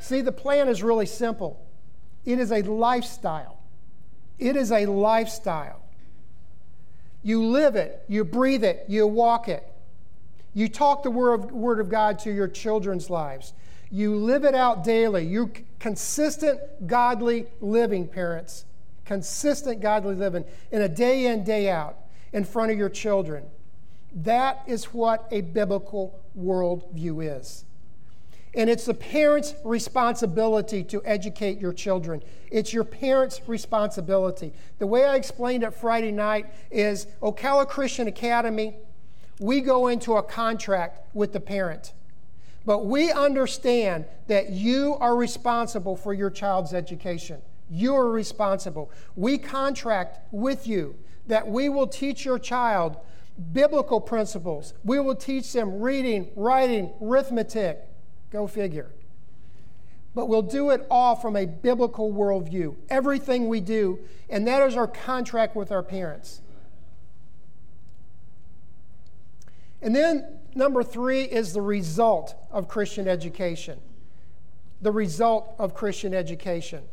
See, 0.00 0.22
the 0.22 0.32
plan 0.32 0.68
is 0.68 0.82
really 0.82 1.06
simple 1.06 1.62
it 2.24 2.38
is 2.38 2.52
a 2.52 2.62
lifestyle. 2.62 3.58
It 4.38 4.56
is 4.56 4.72
a 4.72 4.86
lifestyle. 4.86 5.80
You 7.22 7.44
live 7.44 7.76
it, 7.76 8.02
you 8.08 8.24
breathe 8.24 8.64
it, 8.64 8.84
you 8.88 9.06
walk 9.06 9.48
it. 9.48 9.66
You 10.54 10.68
talk 10.68 11.02
the 11.02 11.10
word 11.10 11.80
of, 11.80 11.88
God 11.88 12.18
to 12.20 12.32
your 12.32 12.48
children's 12.48 13.08
lives. 13.08 13.54
You 13.90 14.16
live 14.16 14.44
it 14.44 14.54
out 14.54 14.84
daily. 14.84 15.24
You 15.24 15.50
consistent, 15.78 16.60
godly 16.86 17.46
living, 17.60 18.06
parents 18.06 18.66
consistent 19.04 19.80
godly 19.80 20.14
living 20.14 20.44
in 20.70 20.82
a 20.82 20.88
day 20.88 21.26
in, 21.26 21.44
day 21.44 21.68
out 21.68 21.96
in 22.32 22.44
front 22.44 22.72
of 22.72 22.78
your 22.78 22.88
children. 22.88 23.44
That 24.14 24.62
is 24.66 24.86
what 24.86 25.26
a 25.30 25.40
biblical 25.40 26.20
worldview 26.38 27.38
is. 27.38 27.64
And 28.54 28.68
it's 28.68 28.84
the 28.84 28.94
parent's 28.94 29.54
responsibility 29.64 30.84
to 30.84 31.02
educate 31.04 31.58
your 31.58 31.72
children. 31.72 32.22
It's 32.50 32.72
your 32.72 32.84
parent's 32.84 33.40
responsibility. 33.46 34.52
The 34.78 34.86
way 34.86 35.04
I 35.04 35.16
explained 35.16 35.62
it 35.62 35.72
Friday 35.72 36.12
night 36.12 36.52
is 36.70 37.06
Ocala 37.22 37.66
Christian 37.66 38.08
Academy, 38.08 38.76
we 39.40 39.60
go 39.60 39.88
into 39.88 40.16
a 40.16 40.22
contract 40.22 41.00
with 41.14 41.32
the 41.32 41.40
parent. 41.40 41.94
But 42.64 42.86
we 42.86 43.10
understand 43.10 44.04
that 44.28 44.50
you 44.50 44.96
are 45.00 45.16
responsible 45.16 45.96
for 45.96 46.14
your 46.14 46.30
child's 46.30 46.74
education. 46.74 47.40
You 47.68 47.94
are 47.96 48.10
responsible. 48.10 48.90
We 49.16 49.38
contract 49.38 50.20
with 50.30 50.66
you 50.66 50.94
that 51.26 51.48
we 51.48 51.68
will 51.68 51.86
teach 51.86 52.24
your 52.24 52.38
child 52.38 52.98
biblical 53.52 54.00
principles. 54.00 54.74
We 54.84 55.00
will 55.00 55.14
teach 55.14 55.52
them 55.52 55.80
reading, 55.80 56.30
writing, 56.36 56.92
arithmetic. 57.00 57.80
Go 58.32 58.46
figure. 58.46 58.90
But 60.14 60.26
we'll 60.26 60.42
do 60.42 60.70
it 60.70 60.86
all 60.90 61.14
from 61.14 61.36
a 61.36 61.46
biblical 61.46 62.12
worldview. 62.12 62.76
Everything 62.88 63.48
we 63.48 63.60
do, 63.60 63.98
and 64.28 64.46
that 64.46 64.66
is 64.66 64.76
our 64.76 64.86
contract 64.86 65.54
with 65.54 65.70
our 65.70 65.82
parents. 65.82 66.40
And 69.82 69.94
then 69.94 70.38
number 70.54 70.82
three 70.82 71.22
is 71.22 71.52
the 71.52 71.62
result 71.62 72.34
of 72.50 72.68
Christian 72.68 73.06
education. 73.06 73.80
The 74.80 74.92
result 74.92 75.54
of 75.58 75.74
Christian 75.74 76.14
education. 76.14 76.84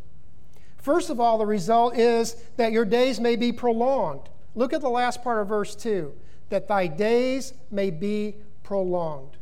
First 0.77 1.09
of 1.09 1.19
all, 1.19 1.37
the 1.37 1.45
result 1.45 1.97
is 1.97 2.35
that 2.57 2.71
your 2.71 2.85
days 2.85 3.19
may 3.19 3.35
be 3.35 3.51
prolonged. 3.51 4.29
Look 4.55 4.73
at 4.73 4.81
the 4.81 4.89
last 4.89 5.23
part 5.23 5.41
of 5.41 5.47
verse 5.47 5.75
2 5.75 6.13
that 6.49 6.67
thy 6.67 6.87
days 6.87 7.53
may 7.69 7.91
be 7.91 8.35
prolonged. 8.63 9.38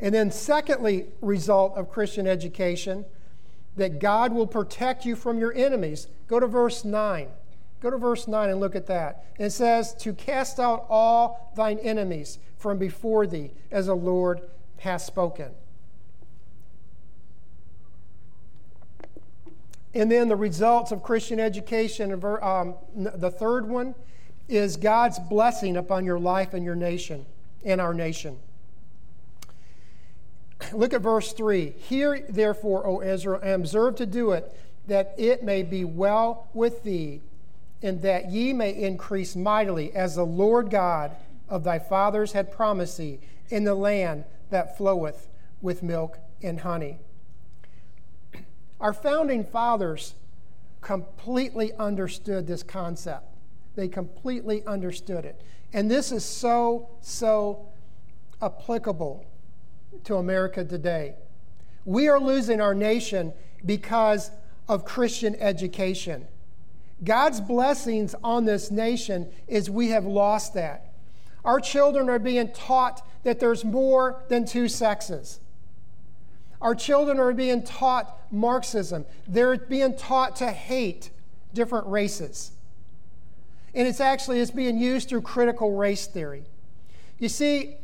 And 0.00 0.14
then, 0.14 0.30
secondly, 0.30 1.06
result 1.20 1.76
of 1.76 1.90
Christian 1.90 2.26
education, 2.26 3.04
that 3.76 3.98
God 3.98 4.32
will 4.32 4.46
protect 4.46 5.04
you 5.04 5.16
from 5.16 5.38
your 5.38 5.52
enemies. 5.54 6.08
Go 6.26 6.38
to 6.40 6.46
verse 6.46 6.84
9. 6.84 7.28
Go 7.80 7.90
to 7.90 7.96
verse 7.96 8.26
9 8.26 8.50
and 8.50 8.60
look 8.60 8.74
at 8.74 8.86
that. 8.86 9.24
It 9.38 9.50
says, 9.50 9.94
To 9.94 10.12
cast 10.12 10.58
out 10.58 10.86
all 10.88 11.52
thine 11.56 11.78
enemies 11.78 12.38
from 12.56 12.78
before 12.78 13.26
thee, 13.26 13.52
as 13.70 13.86
the 13.86 13.94
Lord 13.94 14.40
hath 14.78 15.02
spoken. 15.02 15.50
And 19.94 20.10
then 20.10 20.28
the 20.28 20.36
results 20.36 20.92
of 20.92 21.02
Christian 21.02 21.40
education, 21.40 22.12
um, 22.42 22.74
the 22.94 23.30
third 23.30 23.68
one 23.68 23.94
is 24.48 24.76
God's 24.76 25.18
blessing 25.18 25.76
upon 25.76 26.04
your 26.04 26.18
life 26.18 26.54
and 26.54 26.64
your 26.64 26.74
nation 26.74 27.26
and 27.64 27.80
our 27.80 27.94
nation. 27.94 28.38
Look 30.72 30.92
at 30.92 31.00
verse 31.00 31.32
3. 31.32 31.70
Hear 31.78 32.24
therefore, 32.28 32.86
O 32.86 33.00
Israel, 33.00 33.40
and 33.42 33.62
observe 33.62 33.96
to 33.96 34.06
do 34.06 34.32
it, 34.32 34.54
that 34.86 35.14
it 35.18 35.42
may 35.42 35.62
be 35.62 35.84
well 35.84 36.48
with 36.54 36.82
thee, 36.82 37.20
and 37.82 38.02
that 38.02 38.30
ye 38.30 38.52
may 38.52 38.70
increase 38.70 39.36
mightily, 39.36 39.94
as 39.94 40.16
the 40.16 40.26
Lord 40.26 40.70
God 40.70 41.12
of 41.48 41.64
thy 41.64 41.78
fathers 41.78 42.32
had 42.32 42.52
promised 42.52 42.98
thee, 42.98 43.20
in 43.50 43.64
the 43.64 43.74
land 43.74 44.24
that 44.50 44.76
floweth 44.76 45.28
with 45.60 45.82
milk 45.82 46.18
and 46.42 46.60
honey. 46.60 46.98
Our 48.80 48.92
founding 48.92 49.44
fathers 49.44 50.14
completely 50.80 51.72
understood 51.74 52.46
this 52.46 52.62
concept. 52.62 53.24
They 53.74 53.88
completely 53.88 54.64
understood 54.66 55.24
it. 55.24 55.40
And 55.72 55.90
this 55.90 56.12
is 56.12 56.24
so, 56.24 56.88
so 57.00 57.68
applicable 58.40 59.24
to 60.04 60.16
America 60.16 60.64
today. 60.64 61.14
We 61.84 62.08
are 62.08 62.20
losing 62.20 62.60
our 62.60 62.74
nation 62.74 63.32
because 63.64 64.30
of 64.68 64.84
Christian 64.84 65.34
education. 65.36 66.26
God's 67.02 67.40
blessings 67.40 68.14
on 68.22 68.44
this 68.44 68.70
nation 68.70 69.28
is 69.46 69.70
we 69.70 69.88
have 69.90 70.04
lost 70.04 70.54
that. 70.54 70.92
Our 71.44 71.60
children 71.60 72.10
are 72.10 72.18
being 72.18 72.52
taught 72.52 73.06
that 73.22 73.40
there's 73.40 73.64
more 73.64 74.22
than 74.28 74.44
two 74.44 74.68
sexes. 74.68 75.40
Our 76.60 76.74
children 76.74 77.20
are 77.20 77.32
being 77.32 77.62
taught 77.62 78.18
Marxism. 78.32 79.06
They're 79.28 79.56
being 79.56 79.96
taught 79.96 80.36
to 80.36 80.50
hate 80.50 81.10
different 81.54 81.86
races. 81.86 82.50
And 83.74 83.86
it's 83.86 84.00
actually 84.00 84.40
it's 84.40 84.50
being 84.50 84.78
used 84.78 85.08
through 85.08 85.22
critical 85.22 85.76
race 85.76 86.06
theory. 86.06 86.44
You 87.18 87.28
see, 87.28 87.76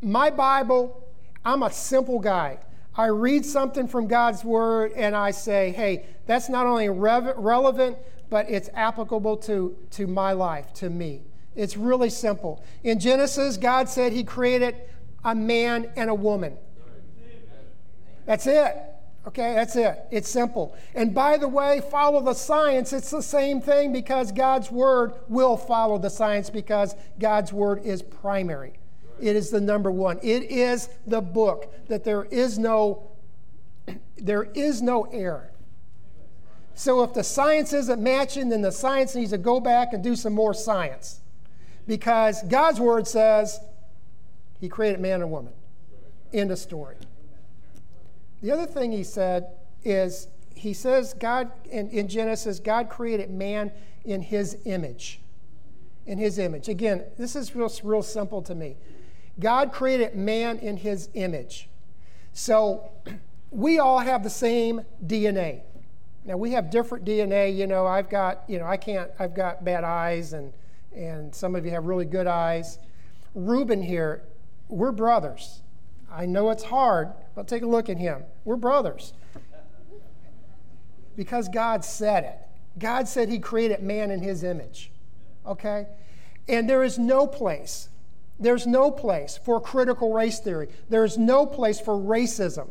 my 0.00 0.30
Bible, 0.30 1.04
I'm 1.44 1.62
a 1.62 1.70
simple 1.70 2.18
guy. 2.18 2.58
I 2.94 3.06
read 3.06 3.46
something 3.46 3.86
from 3.86 4.08
God's 4.08 4.44
Word 4.44 4.92
and 4.96 5.14
I 5.14 5.30
say, 5.30 5.70
hey, 5.70 6.06
that's 6.26 6.48
not 6.48 6.66
only 6.66 6.88
rev- 6.88 7.34
relevant, 7.36 7.96
but 8.28 8.50
it's 8.50 8.68
applicable 8.74 9.36
to, 9.38 9.76
to 9.92 10.06
my 10.06 10.32
life, 10.32 10.72
to 10.74 10.90
me. 10.90 11.22
It's 11.54 11.76
really 11.76 12.10
simple. 12.10 12.62
In 12.84 13.00
Genesis, 13.00 13.56
God 13.56 13.88
said 13.88 14.12
He 14.12 14.24
created 14.24 14.76
a 15.24 15.34
man 15.34 15.90
and 15.96 16.10
a 16.10 16.14
woman. 16.14 16.56
That's 18.26 18.46
it. 18.46 18.76
Okay, 19.26 19.54
that's 19.54 19.76
it. 19.76 19.98
It's 20.10 20.28
simple. 20.28 20.76
And 20.94 21.14
by 21.14 21.36
the 21.36 21.48
way, 21.48 21.82
follow 21.90 22.22
the 22.22 22.34
science. 22.34 22.92
It's 22.92 23.10
the 23.10 23.22
same 23.22 23.60
thing 23.60 23.92
because 23.92 24.32
God's 24.32 24.70
word 24.70 25.14
will 25.28 25.56
follow 25.56 25.98
the 25.98 26.08
science 26.08 26.48
because 26.48 26.94
God's 27.18 27.52
word 27.52 27.84
is 27.84 28.02
primary. 28.02 28.77
It 29.20 29.36
is 29.36 29.50
the 29.50 29.60
number 29.60 29.90
one. 29.90 30.18
It 30.22 30.44
is 30.44 30.88
the 31.06 31.20
book 31.20 31.72
that 31.88 32.04
there 32.04 32.24
is 32.24 32.58
no 32.58 33.10
there 34.18 34.44
is 34.54 34.82
no 34.82 35.04
error. 35.04 35.50
So 36.74 37.02
if 37.02 37.12
the 37.12 37.24
science 37.24 37.72
isn't 37.72 38.00
matching, 38.00 38.50
then 38.50 38.62
the 38.62 38.70
science 38.70 39.16
needs 39.16 39.32
to 39.32 39.38
go 39.38 39.58
back 39.58 39.92
and 39.92 40.02
do 40.02 40.14
some 40.14 40.32
more 40.32 40.54
science. 40.54 41.20
Because 41.88 42.42
God's 42.44 42.78
word 42.78 43.08
says 43.08 43.58
he 44.60 44.68
created 44.68 45.00
man 45.00 45.22
and 45.22 45.30
woman. 45.30 45.52
End 46.32 46.50
of 46.52 46.58
story. 46.58 46.94
The 48.42 48.52
other 48.52 48.66
thing 48.66 48.92
he 48.92 49.02
said 49.02 49.48
is 49.84 50.28
he 50.54 50.72
says 50.72 51.14
God 51.14 51.50
in, 51.70 51.88
in 51.90 52.08
Genesis, 52.08 52.60
God 52.60 52.88
created 52.88 53.30
man 53.30 53.72
in 54.04 54.20
his 54.20 54.56
image. 54.64 55.20
In 56.06 56.18
his 56.18 56.38
image. 56.38 56.68
Again, 56.68 57.04
this 57.18 57.36
is 57.36 57.54
real, 57.54 57.72
real 57.82 58.02
simple 58.02 58.42
to 58.42 58.54
me. 58.54 58.76
God 59.40 59.72
created 59.72 60.14
man 60.14 60.58
in 60.58 60.76
his 60.76 61.08
image. 61.14 61.68
So 62.32 62.90
we 63.50 63.78
all 63.78 64.00
have 64.00 64.22
the 64.22 64.30
same 64.30 64.82
DNA. 65.06 65.62
Now 66.24 66.36
we 66.36 66.52
have 66.52 66.70
different 66.70 67.04
DNA, 67.04 67.56
you 67.56 67.66
know, 67.66 67.86
I've 67.86 68.10
got, 68.10 68.44
you 68.48 68.58
know, 68.58 68.66
I 68.66 68.76
can't, 68.76 69.10
I've 69.18 69.34
got 69.34 69.64
bad 69.64 69.84
eyes 69.84 70.32
and 70.32 70.52
and 70.94 71.32
some 71.34 71.54
of 71.54 71.64
you 71.64 71.70
have 71.70 71.84
really 71.84 72.04
good 72.04 72.26
eyes. 72.26 72.78
Reuben 73.34 73.82
here, 73.82 74.22
we're 74.68 74.90
brothers. 74.90 75.62
I 76.10 76.26
know 76.26 76.50
it's 76.50 76.64
hard, 76.64 77.12
but 77.34 77.46
take 77.46 77.62
a 77.62 77.66
look 77.66 77.88
at 77.88 77.98
him. 77.98 78.24
We're 78.44 78.56
brothers. 78.56 79.12
Because 81.14 81.48
God 81.48 81.84
said 81.84 82.24
it. 82.24 82.38
God 82.78 83.08
said 83.08 83.28
He 83.28 83.38
created 83.38 83.82
man 83.82 84.10
in 84.10 84.22
His 84.22 84.44
image. 84.44 84.90
Okay? 85.46 85.86
And 86.48 86.68
there 86.68 86.84
is 86.84 86.98
no 86.98 87.26
place, 87.26 87.88
there's 88.40 88.66
no 88.66 88.90
place 88.90 89.38
for 89.44 89.60
critical 89.60 90.12
race 90.12 90.38
theory. 90.38 90.68
There's 90.88 91.18
no 91.18 91.46
place 91.46 91.80
for 91.80 91.94
racism 91.94 92.68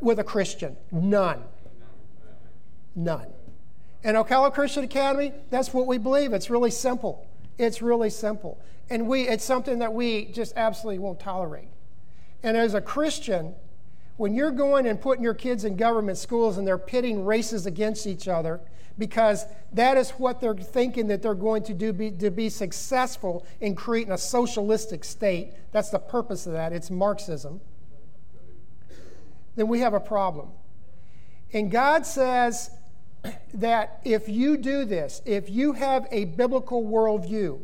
with 0.00 0.18
a 0.18 0.24
Christian. 0.24 0.76
None. 0.92 1.42
None. 2.94 3.26
And 4.04 4.16
Ocala 4.16 4.52
Christian 4.52 4.84
Academy, 4.84 5.32
that's 5.50 5.72
what 5.72 5.86
we 5.86 5.98
believe. 5.98 6.32
It's 6.32 6.50
really 6.50 6.70
simple. 6.70 7.26
It's 7.56 7.82
really 7.82 8.10
simple. 8.10 8.60
And 8.90 9.08
we, 9.08 9.28
it's 9.28 9.44
something 9.44 9.80
that 9.80 9.92
we 9.92 10.26
just 10.26 10.52
absolutely 10.56 10.98
won't 10.98 11.20
tolerate. 11.20 11.68
And 12.42 12.56
as 12.56 12.74
a 12.74 12.80
Christian, 12.80 13.54
when 14.16 14.34
you're 14.34 14.50
going 14.50 14.86
and 14.86 15.00
putting 15.00 15.24
your 15.24 15.34
kids 15.34 15.64
in 15.64 15.76
government 15.76 16.18
schools 16.18 16.58
and 16.58 16.66
they're 16.66 16.78
pitting 16.78 17.24
races 17.24 17.66
against 17.66 18.06
each 18.06 18.28
other, 18.28 18.60
because 18.98 19.46
that 19.72 19.96
is 19.96 20.10
what 20.10 20.40
they're 20.40 20.54
thinking 20.54 21.06
that 21.06 21.22
they're 21.22 21.34
going 21.34 21.62
to 21.62 21.74
do 21.74 21.92
be, 21.92 22.10
to 22.10 22.30
be 22.30 22.48
successful 22.48 23.46
in 23.60 23.74
creating 23.74 24.12
a 24.12 24.18
socialistic 24.18 25.04
state. 25.04 25.52
That's 25.72 25.90
the 25.90 25.98
purpose 25.98 26.46
of 26.46 26.52
that. 26.52 26.72
It's 26.72 26.90
Marxism. 26.90 27.60
Then 29.54 29.68
we 29.68 29.80
have 29.80 29.94
a 29.94 30.00
problem. 30.00 30.48
And 31.52 31.70
God 31.70 32.04
says 32.04 32.70
that 33.54 34.00
if 34.04 34.28
you 34.28 34.56
do 34.56 34.84
this, 34.84 35.22
if 35.24 35.48
you 35.48 35.72
have 35.72 36.06
a 36.10 36.26
biblical 36.26 36.84
worldview, 36.84 37.60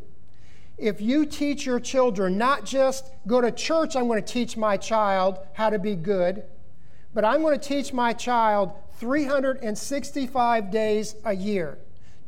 if 0.77 1.01
you 1.01 1.25
teach 1.25 1.67
your 1.67 1.79
children 1.79 2.37
not 2.37 2.65
just 2.65 3.07
go 3.27 3.41
to 3.41 3.53
church, 3.53 3.95
I'm 3.95 4.09
going 4.09 4.23
to 4.23 4.33
teach 4.33 4.57
my 4.57 4.77
child 4.77 5.39
how 5.53 5.71
to 5.71 5.79
be 5.79 5.95
good, 5.95 6.45
but 7.13 7.25
I'm 7.25 7.43
going 7.43 7.59
to 7.59 7.69
teach 7.69 7.93
my 7.93 8.13
child 8.13 8.73
365 8.99 10.71
days 10.71 11.15
a 11.25 11.35
year, 11.35 11.79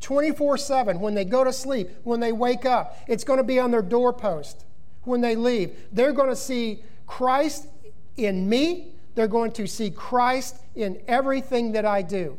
24 0.01 0.57
7, 0.57 0.99
when 0.99 1.13
they 1.13 1.25
go 1.25 1.43
to 1.43 1.53
sleep, 1.53 1.89
when 2.03 2.19
they 2.19 2.31
wake 2.31 2.65
up. 2.65 2.97
It's 3.07 3.23
going 3.23 3.37
to 3.37 3.43
be 3.43 3.59
on 3.59 3.71
their 3.71 3.81
doorpost 3.81 4.65
when 5.03 5.21
they 5.21 5.35
leave. 5.35 5.75
They're 5.91 6.13
going 6.13 6.29
to 6.29 6.35
see 6.35 6.83
Christ 7.05 7.67
in 8.17 8.49
me, 8.49 8.89
they're 9.15 9.27
going 9.27 9.51
to 9.53 9.67
see 9.67 9.89
Christ 9.89 10.57
in 10.75 11.01
everything 11.07 11.71
that 11.73 11.85
I 11.85 12.01
do. 12.01 12.37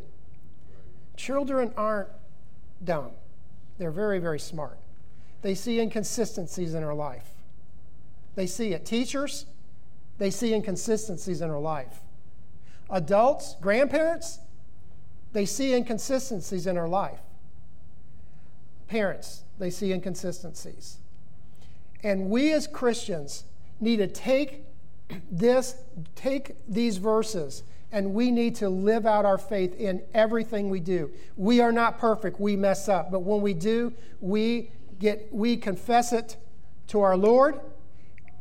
Children 1.16 1.72
aren't 1.76 2.08
dumb, 2.84 3.10
they're 3.78 3.90
very, 3.90 4.18
very 4.18 4.40
smart. 4.40 4.78
They 5.42 5.54
see 5.54 5.80
inconsistencies 5.80 6.74
in 6.74 6.82
our 6.82 6.94
life. 6.94 7.28
They 8.34 8.46
see 8.46 8.72
it. 8.72 8.84
Teachers, 8.84 9.46
they 10.18 10.30
see 10.30 10.52
inconsistencies 10.52 11.40
in 11.40 11.50
our 11.50 11.60
life. 11.60 12.00
Adults, 12.90 13.56
grandparents, 13.60 14.38
they 15.32 15.44
see 15.44 15.74
inconsistencies 15.74 16.66
in 16.66 16.78
our 16.78 16.88
life. 16.88 17.20
Parents, 18.86 19.42
they 19.58 19.70
see 19.70 19.92
inconsistencies. 19.92 20.98
And 22.02 22.30
we 22.30 22.52
as 22.52 22.66
Christians 22.66 23.44
need 23.80 23.96
to 23.96 24.06
take 24.06 24.64
this, 25.30 25.76
take 26.14 26.56
these 26.66 26.96
verses, 26.98 27.62
and 27.92 28.14
we 28.14 28.30
need 28.30 28.54
to 28.56 28.68
live 28.68 29.06
out 29.06 29.24
our 29.24 29.38
faith 29.38 29.74
in 29.76 30.02
everything 30.14 30.70
we 30.70 30.80
do. 30.80 31.10
We 31.36 31.60
are 31.60 31.72
not 31.72 31.98
perfect, 31.98 32.40
we 32.40 32.56
mess 32.56 32.88
up, 32.88 33.10
but 33.10 33.20
when 33.20 33.40
we 33.40 33.54
do, 33.54 33.92
we 34.20 34.70
get 34.98 35.28
we 35.32 35.56
confess 35.56 36.12
it 36.12 36.36
to 36.88 37.00
our 37.00 37.16
Lord 37.16 37.60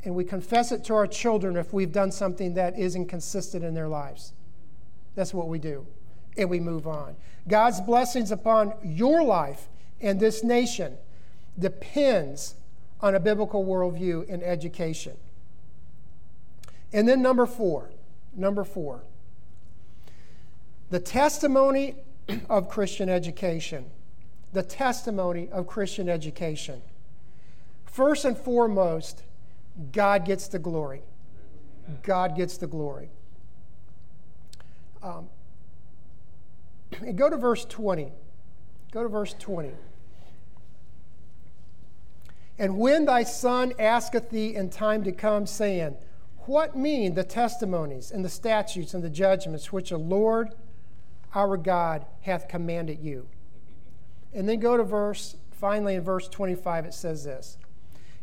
and 0.03 0.15
we 0.15 0.23
confess 0.23 0.71
it 0.71 0.83
to 0.85 0.95
our 0.95 1.07
children 1.07 1.55
if 1.57 1.73
we've 1.73 1.91
done 1.91 2.11
something 2.11 2.53
that 2.55 2.77
is 2.77 2.95
inconsistent 2.95 3.63
in 3.63 3.73
their 3.73 3.87
lives. 3.87 4.33
That's 5.17 5.33
what 5.33 5.47
we 5.47 5.57
do. 5.57 5.85
And 6.37 6.47
we 6.47 6.59
move 6.59 6.87
on. 6.87 7.15
God's 7.47 7.81
blessings 7.81 8.31
upon 8.31 8.73
your 8.83 9.23
life 9.23 9.67
and 9.99 10.19
this 10.19 10.43
nation 10.43 10.95
depends 11.57 12.53
on 13.01 13.15
a 13.15 13.19
biblical 13.19 13.65
worldview 13.65 14.27
in 14.27 14.43
education. 14.43 15.17
And 16.93 17.09
then 17.09 17.23
number 17.23 17.47
four, 17.47 17.89
number 18.35 18.63
four, 18.63 19.01
the 20.91 20.99
testimony 20.99 21.95
of 22.49 22.69
Christian 22.69 23.09
education. 23.09 23.85
The 24.53 24.63
testimony 24.63 25.49
of 25.51 25.65
Christian 25.65 26.09
education. 26.09 26.81
First 27.85 28.23
and 28.23 28.37
foremost, 28.37 29.23
God 29.91 30.25
gets 30.25 30.47
the 30.47 30.59
glory. 30.59 31.01
God 32.03 32.35
gets 32.35 32.57
the 32.57 32.67
glory. 32.67 33.09
Um, 35.07 35.29
go 37.15 37.29
to 37.29 37.37
verse 37.37 37.63
20. 37.65 38.11
Go 38.91 39.03
to 39.03 39.09
verse 39.09 39.33
20. 39.39 39.71
And 42.59 42.77
when 42.77 43.05
thy 43.05 43.23
son 43.23 43.73
asketh 43.77 44.29
thee 44.31 44.55
in 44.55 44.69
time 44.69 45.03
to 45.03 45.11
come, 45.11 45.45
saying, 45.45 45.95
What 46.39 46.75
mean 46.75 47.13
the 47.13 47.23
testimonies 47.23 48.11
and 48.11 48.25
the 48.25 48.29
statutes 48.29 48.93
and 48.93 49.03
the 49.03 49.09
judgments 49.09 49.71
which 49.71 49.91
the 49.91 49.97
Lord 49.97 50.53
our 51.35 51.55
God 51.55 52.05
hath 52.21 52.47
commanded 52.47 52.99
you? 52.99 53.27
And 54.33 54.49
then 54.49 54.59
go 54.59 54.75
to 54.75 54.83
verse, 54.83 55.35
finally 55.51 55.95
in 55.95 56.03
verse 56.03 56.27
25, 56.27 56.85
it 56.85 56.93
says 56.93 57.23
this 57.23 57.57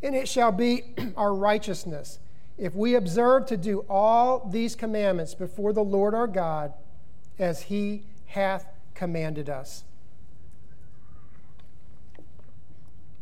And 0.03 0.15
it 0.15 0.29
shall 0.29 0.53
be 0.53 0.95
our 1.17 1.35
righteousness 1.35 2.19
if 2.57 2.75
we 2.75 2.95
observe 2.95 3.47
to 3.47 3.57
do 3.57 3.85
all 3.89 4.49
these 4.51 4.75
commandments 4.75 5.35
before 5.35 5.73
the 5.73 5.85
Lord 5.85 6.15
our 6.15 6.27
God 6.27 6.73
as 7.39 7.63
he 7.63 8.05
hath 8.27 8.67
commanded 8.95 9.49
us. 9.49 9.85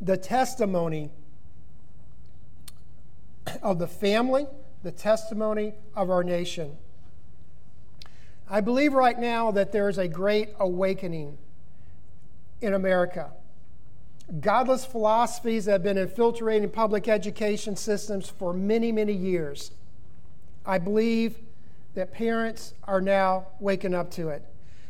the 0.03 0.16
testimony 0.16 1.11
of 3.62 3.79
the 3.79 3.87
family, 3.87 4.47
the 4.83 4.90
testimony 4.90 5.75
of 5.95 6.11
our 6.11 6.25
nation. 6.25 6.77
I 8.51 8.61
believe 8.61 8.92
right 8.92 9.18
now 9.18 9.53
that 9.53 9.71
there 9.71 9.88
is 9.88 9.99
a 9.99 10.09
great 10.09 10.51
awakening 10.59 11.38
in 12.61 12.75
America. 12.75 13.31
Godless 14.40 14.85
philosophies 14.85 15.66
have 15.66 15.82
been 15.82 15.98
infiltrating 15.98 16.70
public 16.70 17.08
education 17.08 17.76
systems 17.76 18.28
for 18.28 18.52
many, 18.52 18.92
many 18.92 19.12
years. 19.12 19.72
I 20.64 20.78
believe 20.78 21.38
that 21.94 22.12
parents 22.12 22.74
are 22.85 23.00
now 23.00 23.48
waking 23.61 23.94
up 23.94 24.11
to 24.12 24.28
it. 24.28 24.44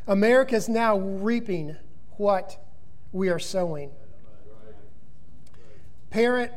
America 0.06 0.54
is 0.54 0.68
now 0.68 0.98
reaping 0.98 1.76
what 2.16 2.62
we 3.12 3.28
are 3.28 3.38
sowing 3.38 3.90
parent, 6.12 6.52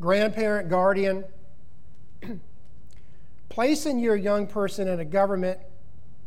grandparent, 0.00 0.70
guardian, 0.70 1.24
placing 3.50 3.98
your 3.98 4.16
young 4.16 4.46
person 4.46 4.88
in 4.88 4.98
a 4.98 5.04
government 5.04 5.60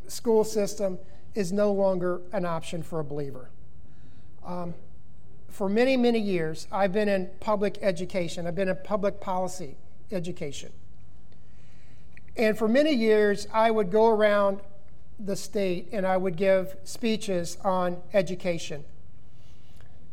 school 0.07 0.43
system 0.43 0.99
is 1.33 1.51
no 1.51 1.71
longer 1.71 2.21
an 2.33 2.45
option 2.45 2.83
for 2.83 2.99
a 2.99 3.03
believer. 3.03 3.49
Um, 4.45 4.73
for 5.49 5.69
many, 5.69 5.97
many 5.97 6.19
years, 6.19 6.67
I've 6.71 6.93
been 6.93 7.09
in 7.09 7.29
public 7.39 7.79
education, 7.81 8.47
I've 8.47 8.55
been 8.55 8.69
in 8.69 8.77
public 8.83 9.19
policy 9.19 9.75
education. 10.11 10.71
And 12.37 12.57
for 12.57 12.67
many 12.67 12.93
years, 12.93 13.47
I 13.53 13.69
would 13.71 13.91
go 13.91 14.07
around 14.07 14.61
the 15.19 15.35
state 15.35 15.89
and 15.91 16.05
I 16.05 16.15
would 16.15 16.37
give 16.37 16.75
speeches 16.83 17.57
on 17.63 17.97
education 18.13 18.85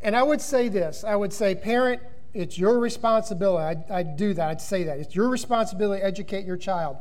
and 0.02 0.14
I 0.14 0.22
would 0.22 0.40
say 0.40 0.68
this 0.68 1.04
I 1.04 1.16
would 1.16 1.32
say, 1.32 1.54
parent, 1.54 2.00
it's 2.34 2.58
your 2.58 2.78
responsibility. 2.78 3.64
I'd, 3.64 3.90
I'd, 3.90 4.16
do 4.16 4.34
that. 4.34 4.48
I'd 4.48 4.60
say 4.60 4.84
that. 4.84 4.98
It's 4.98 5.14
your 5.14 5.28
responsibility 5.28 6.00
to 6.00 6.06
educate 6.06 6.44
your 6.44 6.56
child. 6.56 6.98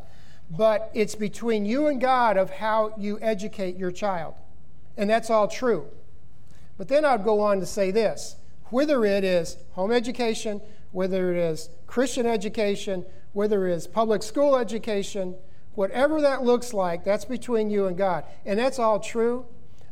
But 0.49 0.91
it's 0.93 1.15
between 1.15 1.65
you 1.65 1.87
and 1.87 1.99
God 1.99 2.37
of 2.37 2.49
how 2.49 2.93
you 2.97 3.19
educate 3.21 3.77
your 3.77 3.91
child. 3.91 4.35
And 4.97 5.09
that's 5.09 5.29
all 5.29 5.47
true. 5.47 5.87
But 6.77 6.87
then 6.87 7.05
I'd 7.05 7.23
go 7.23 7.39
on 7.39 7.59
to 7.59 7.65
say 7.65 7.91
this 7.91 8.35
whether 8.69 9.05
it 9.05 9.23
is 9.23 9.57
home 9.71 9.91
education, 9.91 10.61
whether 10.91 11.33
it 11.33 11.37
is 11.37 11.69
Christian 11.87 12.25
education, 12.25 13.05
whether 13.33 13.67
it 13.67 13.73
is 13.73 13.87
public 13.87 14.23
school 14.23 14.55
education, 14.57 15.35
whatever 15.75 16.21
that 16.21 16.43
looks 16.43 16.73
like, 16.73 17.03
that's 17.03 17.25
between 17.25 17.69
you 17.69 17.87
and 17.87 17.97
God. 17.97 18.23
And 18.45 18.57
that's 18.57 18.79
all 18.79 18.99
true. 18.99 19.45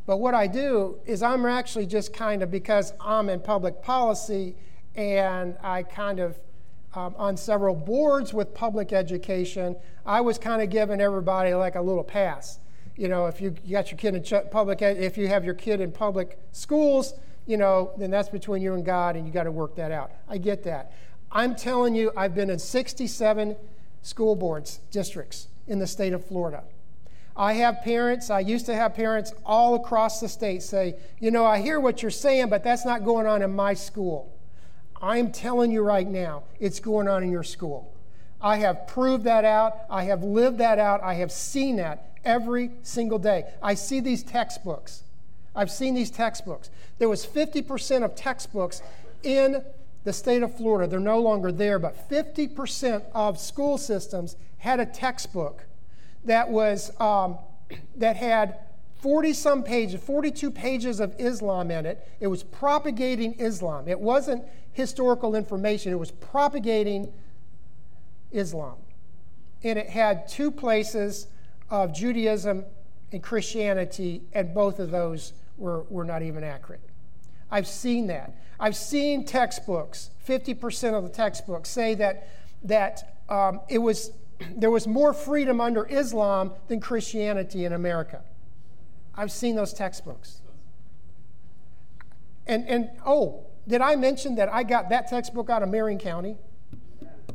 But 0.06 0.18
what 0.18 0.34
I 0.34 0.46
do 0.46 0.98
is 1.06 1.22
I'm 1.22 1.46
actually 1.46 1.86
just 1.86 2.12
kind 2.12 2.42
of, 2.42 2.50
because 2.50 2.92
I'm 3.00 3.28
in 3.28 3.40
public 3.40 3.82
policy 3.82 4.56
and 4.94 5.56
I 5.62 5.82
kind 5.82 6.20
of, 6.20 6.38
um, 6.94 7.14
on 7.16 7.36
several 7.36 7.74
boards 7.74 8.34
with 8.34 8.54
public 8.54 8.92
education, 8.92 9.76
I 10.04 10.20
was 10.20 10.38
kind 10.38 10.62
of 10.62 10.70
giving 10.70 11.00
everybody 11.00 11.54
like 11.54 11.74
a 11.74 11.80
little 11.80 12.04
pass. 12.04 12.58
You 12.96 13.08
know, 13.08 13.26
if 13.26 13.40
you, 13.40 13.50
got 13.50 13.90
your 13.90 13.98
kid 13.98 14.14
in 14.14 14.48
public, 14.50 14.82
if 14.82 15.18
you 15.18 15.28
have 15.28 15.44
your 15.44 15.54
kid 15.54 15.80
in 15.80 15.90
public 15.90 16.38
schools, 16.52 17.14
you 17.46 17.56
know, 17.56 17.92
then 17.98 18.10
that's 18.10 18.28
between 18.28 18.62
you 18.62 18.74
and 18.74 18.84
God 18.84 19.16
and 19.16 19.26
you 19.26 19.32
got 19.32 19.44
to 19.44 19.50
work 19.50 19.74
that 19.76 19.90
out. 19.90 20.12
I 20.28 20.38
get 20.38 20.62
that. 20.64 20.92
I'm 21.32 21.56
telling 21.56 21.94
you, 21.94 22.12
I've 22.16 22.34
been 22.34 22.50
in 22.50 22.58
67 22.58 23.56
school 24.02 24.36
boards, 24.36 24.78
districts 24.90 25.48
in 25.66 25.78
the 25.78 25.86
state 25.86 26.12
of 26.12 26.24
Florida. 26.24 26.62
I 27.36 27.54
have 27.54 27.82
parents, 27.82 28.30
I 28.30 28.40
used 28.40 28.66
to 28.66 28.74
have 28.76 28.94
parents 28.94 29.32
all 29.44 29.74
across 29.74 30.20
the 30.20 30.28
state 30.28 30.62
say, 30.62 30.94
you 31.18 31.32
know, 31.32 31.44
I 31.44 31.60
hear 31.60 31.80
what 31.80 32.00
you're 32.00 32.12
saying, 32.12 32.48
but 32.48 32.62
that's 32.62 32.84
not 32.84 33.04
going 33.04 33.26
on 33.26 33.42
in 33.42 33.52
my 33.52 33.74
school. 33.74 34.32
I'm 35.02 35.32
telling 35.32 35.72
you 35.72 35.82
right 35.82 36.06
now, 36.06 36.44
it's 36.60 36.78
going 36.78 37.08
on 37.08 37.24
in 37.24 37.30
your 37.30 37.42
school. 37.42 37.93
I 38.44 38.58
have 38.58 38.86
proved 38.86 39.24
that 39.24 39.46
out. 39.46 39.78
I 39.88 40.04
have 40.04 40.22
lived 40.22 40.58
that 40.58 40.78
out. 40.78 41.02
I 41.02 41.14
have 41.14 41.32
seen 41.32 41.76
that 41.76 42.10
every 42.26 42.72
single 42.82 43.18
day. 43.18 43.50
I 43.62 43.72
see 43.72 44.00
these 44.00 44.22
textbooks. 44.22 45.02
I've 45.56 45.70
seen 45.70 45.94
these 45.94 46.10
textbooks. 46.10 46.68
There 46.98 47.08
was 47.08 47.24
50% 47.24 48.04
of 48.04 48.14
textbooks 48.14 48.82
in 49.22 49.64
the 50.04 50.12
state 50.12 50.42
of 50.42 50.54
Florida. 50.54 50.86
They're 50.90 51.00
no 51.00 51.20
longer 51.20 51.50
there, 51.50 51.78
but 51.78 52.10
50% 52.10 53.04
of 53.14 53.40
school 53.40 53.78
systems 53.78 54.36
had 54.58 54.78
a 54.78 54.84
textbook 54.86 55.64
that 56.26 56.50
was 56.50 56.92
um, 57.00 57.38
that 57.96 58.16
had 58.16 58.58
40 59.00 59.32
some 59.32 59.62
pages, 59.62 60.02
42 60.02 60.50
pages 60.50 61.00
of 61.00 61.14
Islam 61.18 61.70
in 61.70 61.86
it. 61.86 62.06
It 62.20 62.26
was 62.26 62.42
propagating 62.42 63.34
Islam. 63.38 63.88
It 63.88 64.00
wasn't 64.00 64.44
historical 64.72 65.34
information, 65.34 65.92
it 65.92 65.98
was 65.98 66.10
propagating 66.10 67.10
Islam. 68.34 68.76
And 69.62 69.78
it 69.78 69.88
had 69.88 70.28
two 70.28 70.50
places 70.50 71.28
of 71.70 71.94
Judaism 71.94 72.64
and 73.12 73.22
Christianity, 73.22 74.22
and 74.32 74.52
both 74.52 74.78
of 74.78 74.90
those 74.90 75.32
were, 75.56 75.84
were 75.84 76.04
not 76.04 76.22
even 76.22 76.44
accurate. 76.44 76.80
I've 77.50 77.66
seen 77.66 78.08
that. 78.08 78.36
I've 78.58 78.76
seen 78.76 79.24
textbooks, 79.24 80.10
50% 80.26 80.94
of 80.94 81.04
the 81.04 81.08
textbooks 81.08 81.68
say 81.68 81.94
that, 81.94 82.28
that 82.64 83.20
um, 83.28 83.60
it 83.68 83.78
was 83.78 84.10
there 84.56 84.70
was 84.70 84.86
more 84.86 85.14
freedom 85.14 85.60
under 85.60 85.86
Islam 85.86 86.52
than 86.68 86.80
Christianity 86.80 87.64
in 87.64 87.72
America. 87.72 88.22
I've 89.14 89.32
seen 89.32 89.54
those 89.54 89.72
textbooks. 89.72 90.40
And, 92.46 92.66
and 92.68 92.90
oh, 93.06 93.46
did 93.66 93.80
I 93.80 93.96
mention 93.96 94.34
that 94.34 94.52
I 94.52 94.64
got 94.64 94.90
that 94.90 95.08
textbook 95.08 95.48
out 95.48 95.62
of 95.62 95.68
Marion 95.68 95.98
County? 95.98 96.36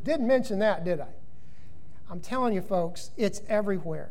Didn't 0.04 0.28
mention 0.28 0.60
that, 0.60 0.84
did 0.84 1.00
I? 1.00 1.08
I'm 2.10 2.20
telling 2.20 2.54
you, 2.54 2.62
folks, 2.62 3.12
it's 3.18 3.42
everywhere. 3.48 4.10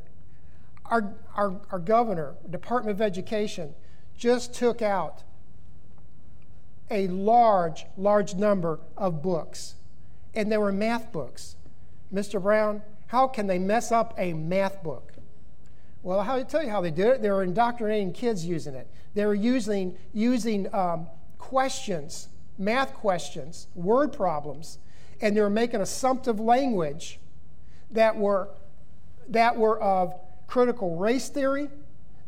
Our, 0.87 1.15
our, 1.35 1.61
our 1.71 1.79
governor, 1.79 2.35
Department 2.49 2.97
of 2.97 3.03
Education, 3.03 3.75
just 4.17 4.55
took 4.55 4.83
out 4.83 5.23
a 6.91 7.09
large, 7.09 7.87
large 7.97 8.35
number 8.35 8.81
of 8.97 9.23
books, 9.23 9.75
and 10.35 10.51
they 10.51 10.57
were 10.57 10.73
math 10.73 11.13
books. 11.13 11.57
Mr. 12.13 12.41
Brown, 12.41 12.83
how 13.09 13.27
can 13.27 13.47
they 13.47 13.59
mess 13.59 13.93
up 13.93 14.15
a 14.17 14.33
math 14.33 14.83
book? 14.83 15.13
Well, 16.03 16.21
I'll 16.21 16.45
tell 16.45 16.63
you 16.63 16.71
how 16.71 16.81
they 16.81 16.91
did 16.91 17.07
it. 17.09 17.23
They 17.23 17.31
were 17.31 17.43
indoctrinating 17.43 18.13
kids 18.13 18.45
using 18.47 18.75
it. 18.75 18.89
They 19.15 19.27
were 19.27 19.35
using, 19.35 19.97
using 20.13 20.73
um, 20.75 21.09
questions, 21.39 22.29
math 22.57 22.95
questions, 22.95 23.67
word 23.75 24.13
problems, 24.13 24.79
and 25.21 25.37
they 25.37 25.41
were 25.41 25.51
making 25.51 25.81
assumptive 25.81 26.41
language 26.41 27.19
that 27.91 28.17
were, 28.17 28.49
that 29.29 29.57
were 29.57 29.81
of 29.81 30.15
critical 30.47 30.97
race 30.97 31.29
theory, 31.29 31.69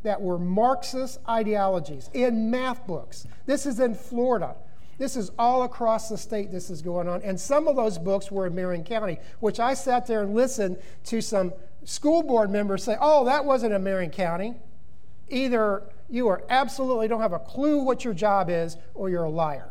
that 0.03 0.21
were 0.21 0.39
Marxist 0.39 1.19
ideologies 1.29 2.11
in 2.15 2.51
math 2.51 2.87
books. 2.87 3.27
This 3.47 3.67
is 3.67 3.81
in 3.81 3.95
Florida. 3.95 4.57
This 4.99 5.17
is 5.17 5.31
all 5.39 5.63
across 5.63 6.11
the 6.11 6.19
state, 6.19 6.51
this 6.51 6.69
is 6.69 6.83
going 6.83 7.09
on. 7.09 7.23
And 7.23 7.41
some 7.41 7.69
of 7.69 7.77
those 7.77 7.99
books 7.99 8.31
were 8.31 8.47
in 8.47 8.55
Marion 8.55 8.85
County, 8.85 9.19
which 9.41 9.59
I 9.59 9.73
sat 9.73 10.07
there 10.07 10.23
and 10.23 10.35
listened 10.35 10.77
to 11.05 11.23
some 11.23 11.55
school 11.85 12.23
board 12.23 12.51
members 12.51 12.85
say, 12.85 12.97
oh, 13.01 13.25
that 13.25 13.45
wasn't 13.45 13.73
in 13.73 13.83
Marion 13.83 14.11
County. 14.11 14.55
Either 15.31 15.85
you 16.11 16.29
are 16.29 16.43
absolutely 16.51 17.09
don't 17.09 17.23
have 17.23 17.33
a 17.33 17.39
clue 17.39 17.79
what 17.79 18.05
your 18.05 18.13
job 18.13 18.51
is, 18.51 18.77
or 18.95 19.09
you're 19.09 19.25
a 19.25 19.31
liar. 19.31 19.71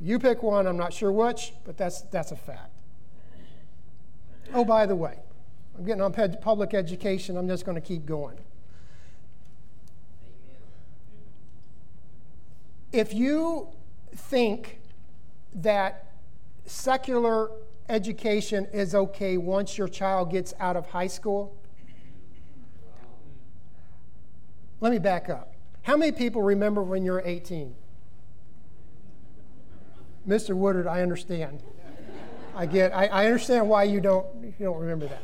You 0.00 0.18
pick 0.18 0.42
one, 0.42 0.66
I'm 0.66 0.76
not 0.76 0.92
sure 0.92 1.10
which, 1.10 1.52
but 1.64 1.76
that's, 1.76 2.02
that's 2.02 2.30
a 2.30 2.36
fact. 2.36 2.78
Oh, 4.54 4.64
by 4.64 4.86
the 4.86 4.94
way, 4.96 5.18
I'm 5.76 5.84
getting 5.84 6.02
on 6.02 6.12
public 6.40 6.72
education, 6.72 7.36
I'm 7.36 7.48
just 7.48 7.64
going 7.64 7.74
to 7.74 7.80
keep 7.80 8.06
going. 8.06 8.38
If 12.92 13.12
you 13.12 13.68
think 14.14 14.80
that 15.54 16.12
secular 16.64 17.50
education 17.88 18.66
is 18.72 18.94
okay 18.94 19.36
once 19.36 19.76
your 19.76 19.88
child 19.88 20.30
gets 20.30 20.54
out 20.60 20.76
of 20.76 20.86
high 20.86 21.06
school, 21.06 21.54
let 24.80 24.92
me 24.92 24.98
back 24.98 25.28
up. 25.28 25.54
How 25.82 25.96
many 25.96 26.12
people 26.12 26.42
remember 26.42 26.82
when 26.82 27.04
you 27.04 27.12
were 27.12 27.22
18? 27.24 27.74
Mr. 30.28 30.54
Woodard, 30.54 30.86
I 30.86 31.00
understand. 31.00 31.62
I 32.54 32.66
get, 32.66 32.94
I, 32.94 33.06
I 33.06 33.26
understand 33.26 33.68
why 33.68 33.84
you 33.84 34.00
don't, 34.00 34.26
you 34.42 34.66
don't 34.66 34.78
remember 34.78 35.06
that. 35.06 35.22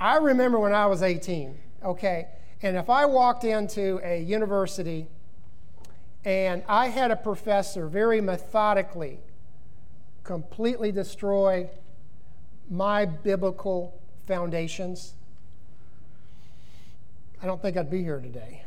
I 0.00 0.16
remember 0.16 0.58
when 0.58 0.74
I 0.74 0.86
was 0.86 1.02
18, 1.02 1.56
okay? 1.84 2.28
And 2.62 2.76
if 2.76 2.90
I 2.90 3.04
walked 3.04 3.44
into 3.44 4.00
a 4.02 4.20
university 4.20 5.06
and 6.24 6.64
I 6.68 6.88
had 6.88 7.10
a 7.10 7.16
professor 7.16 7.86
very 7.86 8.20
methodically 8.20 9.20
completely 10.24 10.92
destroy 10.92 11.70
my 12.68 13.04
biblical 13.06 14.00
foundations, 14.26 15.14
I 17.42 17.46
don't 17.46 17.62
think 17.62 17.76
I'd 17.76 17.90
be 17.90 18.02
here 18.02 18.20
today. 18.20 18.64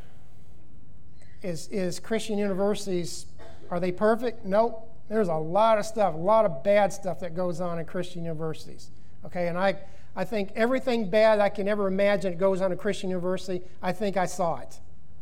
Is, 1.44 1.68
is 1.68 2.00
Christian 2.00 2.38
universities, 2.38 3.26
are 3.72 3.80
they 3.80 3.92
perfect? 3.92 4.46
Nope. 4.46 4.88
There's 5.10 5.30
a 5.30 5.36
lot 5.36 5.78
of 5.78 5.86
stuff, 5.86 6.14
a 6.14 6.18
lot 6.18 6.46
of 6.46 6.64
bad 6.64 6.94
stuff 6.94 7.20
that 7.22 7.36
goes 7.36 7.60
on 7.60 7.80
in 7.80 7.86
Christian 7.86 8.24
universities. 8.24 8.92
Okay, 9.26 9.48
and 9.48 9.58
I, 9.58 9.78
I 10.16 10.26
think 10.26 10.52
everything 10.56 11.10
bad 11.10 11.40
I 11.40 11.50
can 11.50 11.68
ever 11.68 11.88
imagine 11.88 12.38
goes 12.38 12.62
on 12.62 12.72
a 12.72 12.76
Christian 12.76 13.10
university, 13.10 13.62
I 13.82 13.92
think 13.92 14.18
I 14.18 14.26
saw 14.26 14.60
it. 14.60 14.80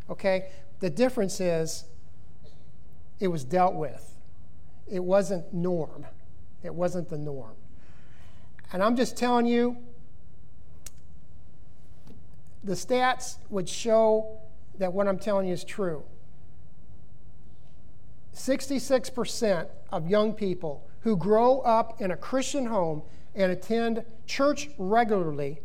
Okay? 0.09 0.49
The 0.79 0.89
difference 0.89 1.39
is 1.39 1.85
it 3.19 3.27
was 3.27 3.43
dealt 3.43 3.75
with. 3.75 4.15
It 4.87 5.03
wasn't 5.03 5.53
norm. 5.53 6.05
It 6.63 6.73
wasn't 6.73 7.09
the 7.09 7.17
norm. 7.17 7.55
And 8.71 8.83
I'm 8.83 8.95
just 8.95 9.17
telling 9.17 9.45
you, 9.45 9.77
the 12.63 12.73
stats 12.73 13.37
would 13.49 13.69
show 13.69 14.39
that 14.77 14.93
what 14.93 15.07
I'm 15.07 15.19
telling 15.19 15.47
you 15.47 15.53
is 15.53 15.63
true. 15.63 16.03
66% 18.35 19.67
of 19.91 20.07
young 20.07 20.33
people 20.33 20.87
who 21.01 21.15
grow 21.15 21.59
up 21.61 22.01
in 22.01 22.11
a 22.11 22.17
Christian 22.17 22.65
home 22.65 23.01
and 23.35 23.51
attend 23.51 24.03
church 24.25 24.69
regularly 24.77 25.59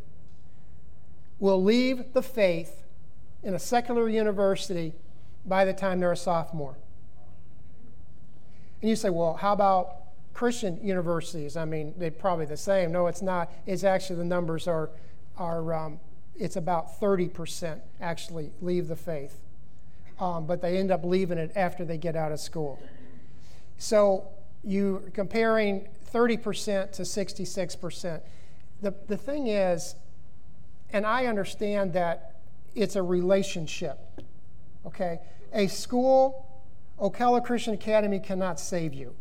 will 1.39 1.63
leave 1.63 2.13
the 2.13 2.23
faith 2.23 2.85
in 3.43 3.55
a 3.55 3.59
secular 3.59 4.09
university 4.09 4.95
by 5.45 5.65
the 5.65 5.73
time 5.73 6.01
they're 6.01 6.13
a 6.13 6.17
sophomore. 6.17 6.77
And 8.81 8.89
you 8.89 8.97
say, 8.97 9.11
well, 9.11 9.35
how 9.35 9.53
about 9.53 9.97
Christian 10.33 10.79
universities? 10.83 11.57
I 11.57 11.65
mean, 11.65 11.95
they're 11.97 12.11
probably 12.11 12.47
the 12.47 12.57
same. 12.57 12.93
No, 12.93 13.07
it's 13.07 13.23
not. 13.23 13.53
It's 13.67 13.85
actually 13.85 14.17
the 14.17 14.25
numbers 14.25 14.67
are, 14.69 14.91
are 15.37 15.75
um, 15.75 16.01
it's 16.37 16.57
about 16.57 17.01
30% 17.01 17.81
actually 18.01 18.53
leave 18.61 18.89
the 18.89 18.97
faith 18.97 19.44
um, 20.21 20.47
but 20.47 20.61
they 20.61 20.79
end 20.79 20.91
up 20.91 21.05
leaving 21.05 21.39
it 21.39 21.53
after 21.57 21.85
they 21.85 21.99
get 21.99 22.17
out 22.17 22.33
of 22.33 22.41
school. 22.41 22.81
So 23.79 24.29
you're 24.63 25.01
comparing 25.13 25.89
30% 26.13 26.93
to 26.93 27.03
66%. 27.03 28.21
The, 28.81 28.95
the 29.09 29.17
thing 29.17 29.49
is, 29.49 29.97
and 30.93 31.05
I 31.05 31.27
understand 31.27 31.93
that 31.95 32.37
it's 32.75 32.97
a 32.97 33.03
relationship, 33.03 33.99
okay? 34.87 35.21
A 35.53 35.67
school, 35.67 36.47
Ocala 37.01 37.45
Christian 37.45 37.75
Academy 37.75 38.21
cannot 38.21 38.61
save 38.61 38.95
you. 38.95 39.15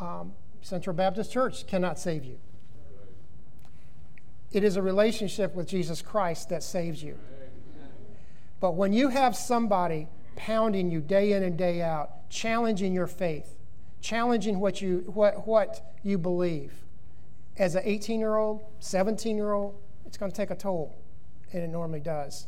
Um, 0.00 0.32
Central 0.62 0.94
Baptist 0.94 1.32
Church 1.32 1.66
cannot 1.66 1.98
save 1.98 2.24
you. 2.24 2.38
It 4.52 4.64
is 4.64 4.76
a 4.76 4.82
relationship 4.82 5.54
with 5.54 5.66
Jesus 5.68 6.02
Christ 6.02 6.48
that 6.50 6.62
saves 6.62 7.02
you. 7.02 7.18
But 8.62 8.76
when 8.76 8.92
you 8.92 9.08
have 9.08 9.34
somebody 9.34 10.06
pounding 10.36 10.88
you 10.88 11.00
day 11.00 11.32
in 11.32 11.42
and 11.42 11.58
day 11.58 11.82
out, 11.82 12.30
challenging 12.30 12.94
your 12.94 13.08
faith, 13.08 13.56
challenging 14.00 14.60
what 14.60 14.80
you, 14.80 14.98
what, 15.12 15.48
what 15.48 15.96
you 16.04 16.16
believe, 16.16 16.72
as 17.58 17.74
an 17.74 17.82
18 17.84 18.20
year 18.20 18.36
old, 18.36 18.64
17 18.78 19.36
year 19.36 19.50
old, 19.50 19.74
it's 20.06 20.16
going 20.16 20.30
to 20.30 20.36
take 20.36 20.52
a 20.52 20.54
toll, 20.54 20.96
and 21.52 21.60
it 21.60 21.70
normally 21.70 21.98
does. 21.98 22.46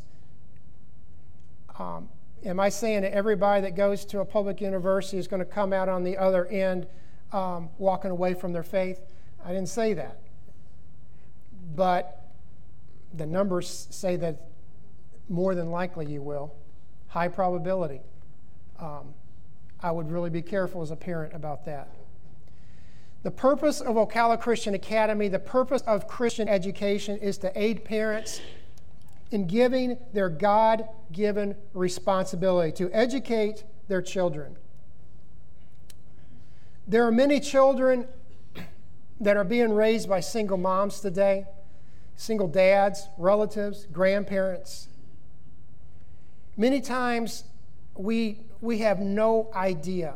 Um, 1.77 2.07
am 2.45 2.61
I 2.61 2.69
saying 2.69 3.01
that 3.01 3.11
everybody 3.11 3.63
that 3.63 3.75
goes 3.75 4.05
to 4.05 4.21
a 4.21 4.25
public 4.25 4.61
university 4.61 5.17
is 5.17 5.27
going 5.27 5.41
to 5.41 5.45
come 5.45 5.73
out 5.73 5.89
on 5.89 6.05
the 6.05 6.17
other 6.17 6.45
end 6.45 6.87
um, 7.33 7.67
walking 7.77 8.11
away 8.11 8.35
from 8.35 8.53
their 8.53 8.63
faith? 8.63 9.01
I 9.43 9.49
didn't 9.49 9.67
say 9.67 9.93
that. 9.95 10.21
But 11.75 12.25
the 13.13 13.25
numbers 13.25 13.89
say 13.91 14.15
that 14.15 14.54
more 15.29 15.55
than 15.55 15.71
likely 15.71 16.05
you 16.05 16.21
will. 16.21 16.53
High 17.07 17.27
probability. 17.27 18.01
Um, 18.79 19.13
I 19.81 19.91
would 19.91 20.11
really 20.11 20.29
be 20.29 20.41
careful 20.41 20.81
as 20.81 20.91
a 20.91 20.95
parent 20.95 21.33
about 21.33 21.65
that. 21.65 21.89
The 23.23 23.31
purpose 23.31 23.81
of 23.81 23.95
Ocala 23.95 24.39
Christian 24.39 24.75
Academy, 24.75 25.27
the 25.27 25.39
purpose 25.39 25.81
of 25.83 26.07
Christian 26.07 26.47
education 26.47 27.17
is 27.17 27.37
to 27.39 27.51
aid 27.59 27.83
parents 27.83 28.39
in 29.31 29.47
giving 29.47 29.97
their 30.13 30.29
God 30.29 30.87
given 31.11 31.55
responsibility 31.73 32.71
to 32.73 32.91
educate 32.93 33.63
their 33.87 34.01
children. 34.01 34.57
There 36.87 37.05
are 37.05 37.11
many 37.11 37.39
children 37.39 38.07
that 39.19 39.37
are 39.37 39.43
being 39.43 39.73
raised 39.73 40.07
by 40.07 40.19
single 40.19 40.57
moms 40.57 40.99
today, 40.99 41.45
single 42.15 42.47
dads, 42.47 43.07
relatives, 43.17 43.87
grandparents. 43.91 44.89
Many 46.57 46.81
times 46.81 47.43
we, 47.97 48.39
we 48.61 48.79
have 48.79 48.99
no 48.99 49.51
idea 49.53 50.15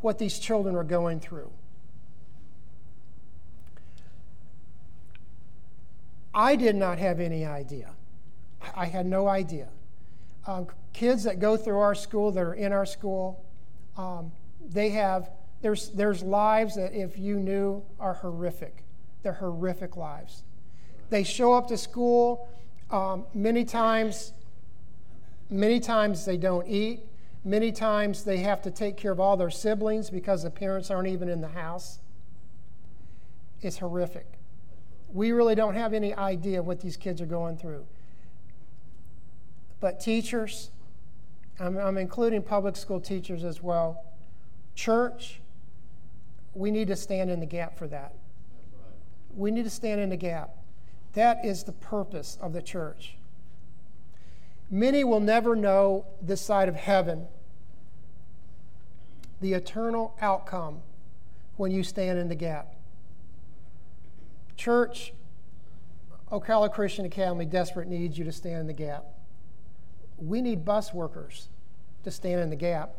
what 0.00 0.18
these 0.18 0.38
children 0.38 0.76
are 0.76 0.84
going 0.84 1.20
through. 1.20 1.50
I 6.34 6.56
did 6.56 6.76
not 6.76 6.98
have 6.98 7.20
any 7.20 7.44
idea. 7.44 7.90
I 8.74 8.86
had 8.86 9.06
no 9.06 9.28
idea. 9.28 9.68
Um, 10.46 10.68
kids 10.92 11.24
that 11.24 11.38
go 11.38 11.56
through 11.56 11.78
our 11.78 11.94
school, 11.94 12.30
that 12.32 12.40
are 12.40 12.54
in 12.54 12.72
our 12.72 12.86
school, 12.86 13.44
um, 13.96 14.32
they 14.68 14.90
have, 14.90 15.30
there's, 15.60 15.88
there's 15.90 16.22
lives 16.22 16.76
that 16.76 16.92
if 16.92 17.18
you 17.18 17.36
knew 17.36 17.82
are 17.98 18.14
horrific. 18.14 18.84
They're 19.22 19.32
horrific 19.32 19.96
lives. 19.96 20.44
They 21.10 21.24
show 21.24 21.52
up 21.54 21.68
to 21.68 21.76
school 21.76 22.48
um, 22.90 23.26
many 23.34 23.64
times 23.64 24.32
Many 25.50 25.80
times 25.80 26.24
they 26.24 26.36
don't 26.36 26.66
eat. 26.68 27.00
Many 27.44 27.72
times 27.72 28.24
they 28.24 28.38
have 28.38 28.62
to 28.62 28.70
take 28.70 28.96
care 28.96 29.10
of 29.10 29.18
all 29.18 29.36
their 29.36 29.50
siblings 29.50 30.10
because 30.10 30.42
the 30.44 30.50
parents 30.50 30.90
aren't 30.90 31.08
even 31.08 31.28
in 31.28 31.40
the 31.40 31.48
house. 31.48 31.98
It's 33.60 33.78
horrific. 33.78 34.26
We 35.12 35.32
really 35.32 35.54
don't 35.54 35.74
have 35.74 35.92
any 35.92 36.14
idea 36.14 36.62
what 36.62 36.80
these 36.80 36.96
kids 36.96 37.20
are 37.20 37.26
going 37.26 37.56
through. 37.56 37.84
But 39.80 39.98
teachers, 39.98 40.70
I'm, 41.58 41.76
I'm 41.78 41.98
including 41.98 42.42
public 42.42 42.76
school 42.76 43.00
teachers 43.00 43.42
as 43.42 43.62
well, 43.62 44.04
church, 44.74 45.40
we 46.54 46.70
need 46.70 46.88
to 46.88 46.96
stand 46.96 47.30
in 47.30 47.40
the 47.40 47.46
gap 47.46 47.76
for 47.76 47.86
that. 47.88 48.14
We 49.34 49.50
need 49.50 49.64
to 49.64 49.70
stand 49.70 50.00
in 50.00 50.10
the 50.10 50.16
gap. 50.16 50.50
That 51.14 51.44
is 51.44 51.64
the 51.64 51.72
purpose 51.72 52.38
of 52.40 52.52
the 52.52 52.62
church. 52.62 53.16
Many 54.70 55.02
will 55.02 55.20
never 55.20 55.56
know 55.56 56.06
this 56.22 56.40
side 56.40 56.68
of 56.68 56.76
heaven, 56.76 57.26
the 59.40 59.52
eternal 59.54 60.16
outcome 60.20 60.82
when 61.56 61.72
you 61.72 61.82
stand 61.82 62.18
in 62.20 62.28
the 62.28 62.36
gap. 62.36 62.74
Church, 64.56 65.12
Ocala 66.30 66.72
Christian 66.72 67.04
Academy 67.04 67.46
desperate 67.46 67.88
needs 67.88 68.16
you 68.16 68.24
to 68.24 68.32
stand 68.32 68.60
in 68.60 68.66
the 68.68 68.72
gap. 68.72 69.06
We 70.18 70.40
need 70.40 70.64
bus 70.64 70.94
workers 70.94 71.48
to 72.04 72.10
stand 72.12 72.40
in 72.40 72.50
the 72.50 72.56
gap. 72.56 72.94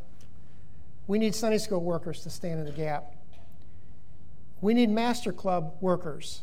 We 1.07 1.19
need 1.19 1.34
Sunday 1.34 1.57
school 1.57 1.82
workers 1.82 2.22
to 2.24 2.30
stand 2.30 2.59
in 2.59 2.65
the 2.65 2.72
gap. 2.72 3.15
We 4.59 4.74
need 4.74 4.89
Master 4.89 5.32
Club 5.32 5.76
workers 5.80 6.41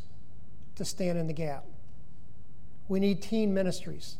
to 0.77 0.85
stand 0.85 1.19
in 1.19 1.27
the 1.27 1.33
gap. 1.35 1.65
We 2.89 2.99
need 2.99 3.21
teen 3.21 3.53
ministries 3.53 4.17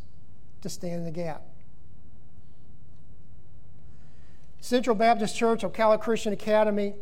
to 0.63 0.69
stand 0.69 0.95
in 0.97 1.05
the 1.05 1.11
gap. 1.11 1.43
Central 4.61 4.97
Baptist 4.97 5.37
Church, 5.37 5.63
Ocala 5.63 6.01
Christian 6.01 6.33
Academy, 6.33 6.95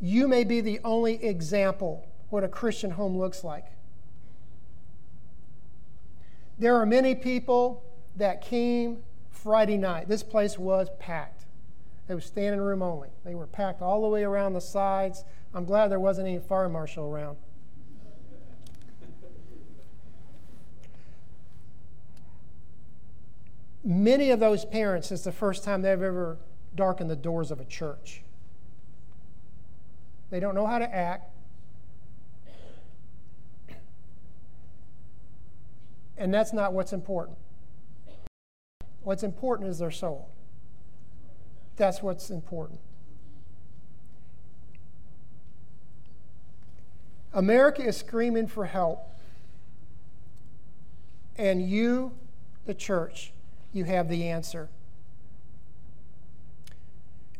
you 0.00 0.28
may 0.28 0.44
be 0.44 0.60
the 0.60 0.80
only 0.84 1.24
example 1.24 2.06
what 2.28 2.44
a 2.44 2.48
Christian 2.48 2.90
home 2.90 3.16
looks 3.16 3.44
like. 3.44 3.66
There 6.58 6.76
are 6.76 6.86
many 6.86 7.14
people 7.14 7.82
that 8.16 8.42
came 8.42 9.02
Friday 9.30 9.76
night. 9.76 10.08
This 10.08 10.22
place 10.22 10.58
was 10.58 10.88
packed. 10.98 11.46
It 12.08 12.14
was 12.14 12.24
standing 12.24 12.60
room 12.60 12.82
only. 12.82 13.08
They 13.24 13.34
were 13.34 13.46
packed 13.46 13.80
all 13.80 14.02
the 14.02 14.08
way 14.08 14.24
around 14.24 14.52
the 14.52 14.60
sides. 14.60 15.24
I'm 15.54 15.64
glad 15.64 15.88
there 15.88 16.00
wasn't 16.00 16.28
any 16.28 16.38
fire 16.38 16.68
marshal 16.68 17.06
around. 17.06 17.38
Many 23.84 24.30
of 24.30 24.40
those 24.40 24.64
parents, 24.64 25.12
it's 25.12 25.24
the 25.24 25.32
first 25.32 25.62
time 25.62 25.82
they've 25.82 26.00
ever 26.00 26.38
darkened 26.74 27.10
the 27.10 27.16
doors 27.16 27.50
of 27.50 27.60
a 27.60 27.66
church. 27.66 28.22
They 30.30 30.40
don't 30.40 30.54
know 30.54 30.66
how 30.66 30.78
to 30.78 30.92
act. 30.92 31.30
And 36.16 36.32
that's 36.32 36.54
not 36.54 36.72
what's 36.72 36.94
important. 36.94 37.36
What's 39.02 39.22
important 39.22 39.68
is 39.68 39.78
their 39.78 39.90
soul. 39.90 40.30
That's 41.76 42.02
what's 42.02 42.30
important. 42.30 42.80
America 47.34 47.82
is 47.82 47.98
screaming 47.98 48.46
for 48.46 48.64
help. 48.64 49.10
And 51.36 51.68
you, 51.68 52.12
the 52.64 52.72
church, 52.74 53.33
you 53.74 53.84
have 53.84 54.08
the 54.08 54.28
answer. 54.28 54.68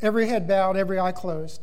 Every 0.03 0.29
head 0.29 0.47
bowed, 0.47 0.77
every 0.77 0.99
eye 0.99 1.13
closed. 1.13 1.63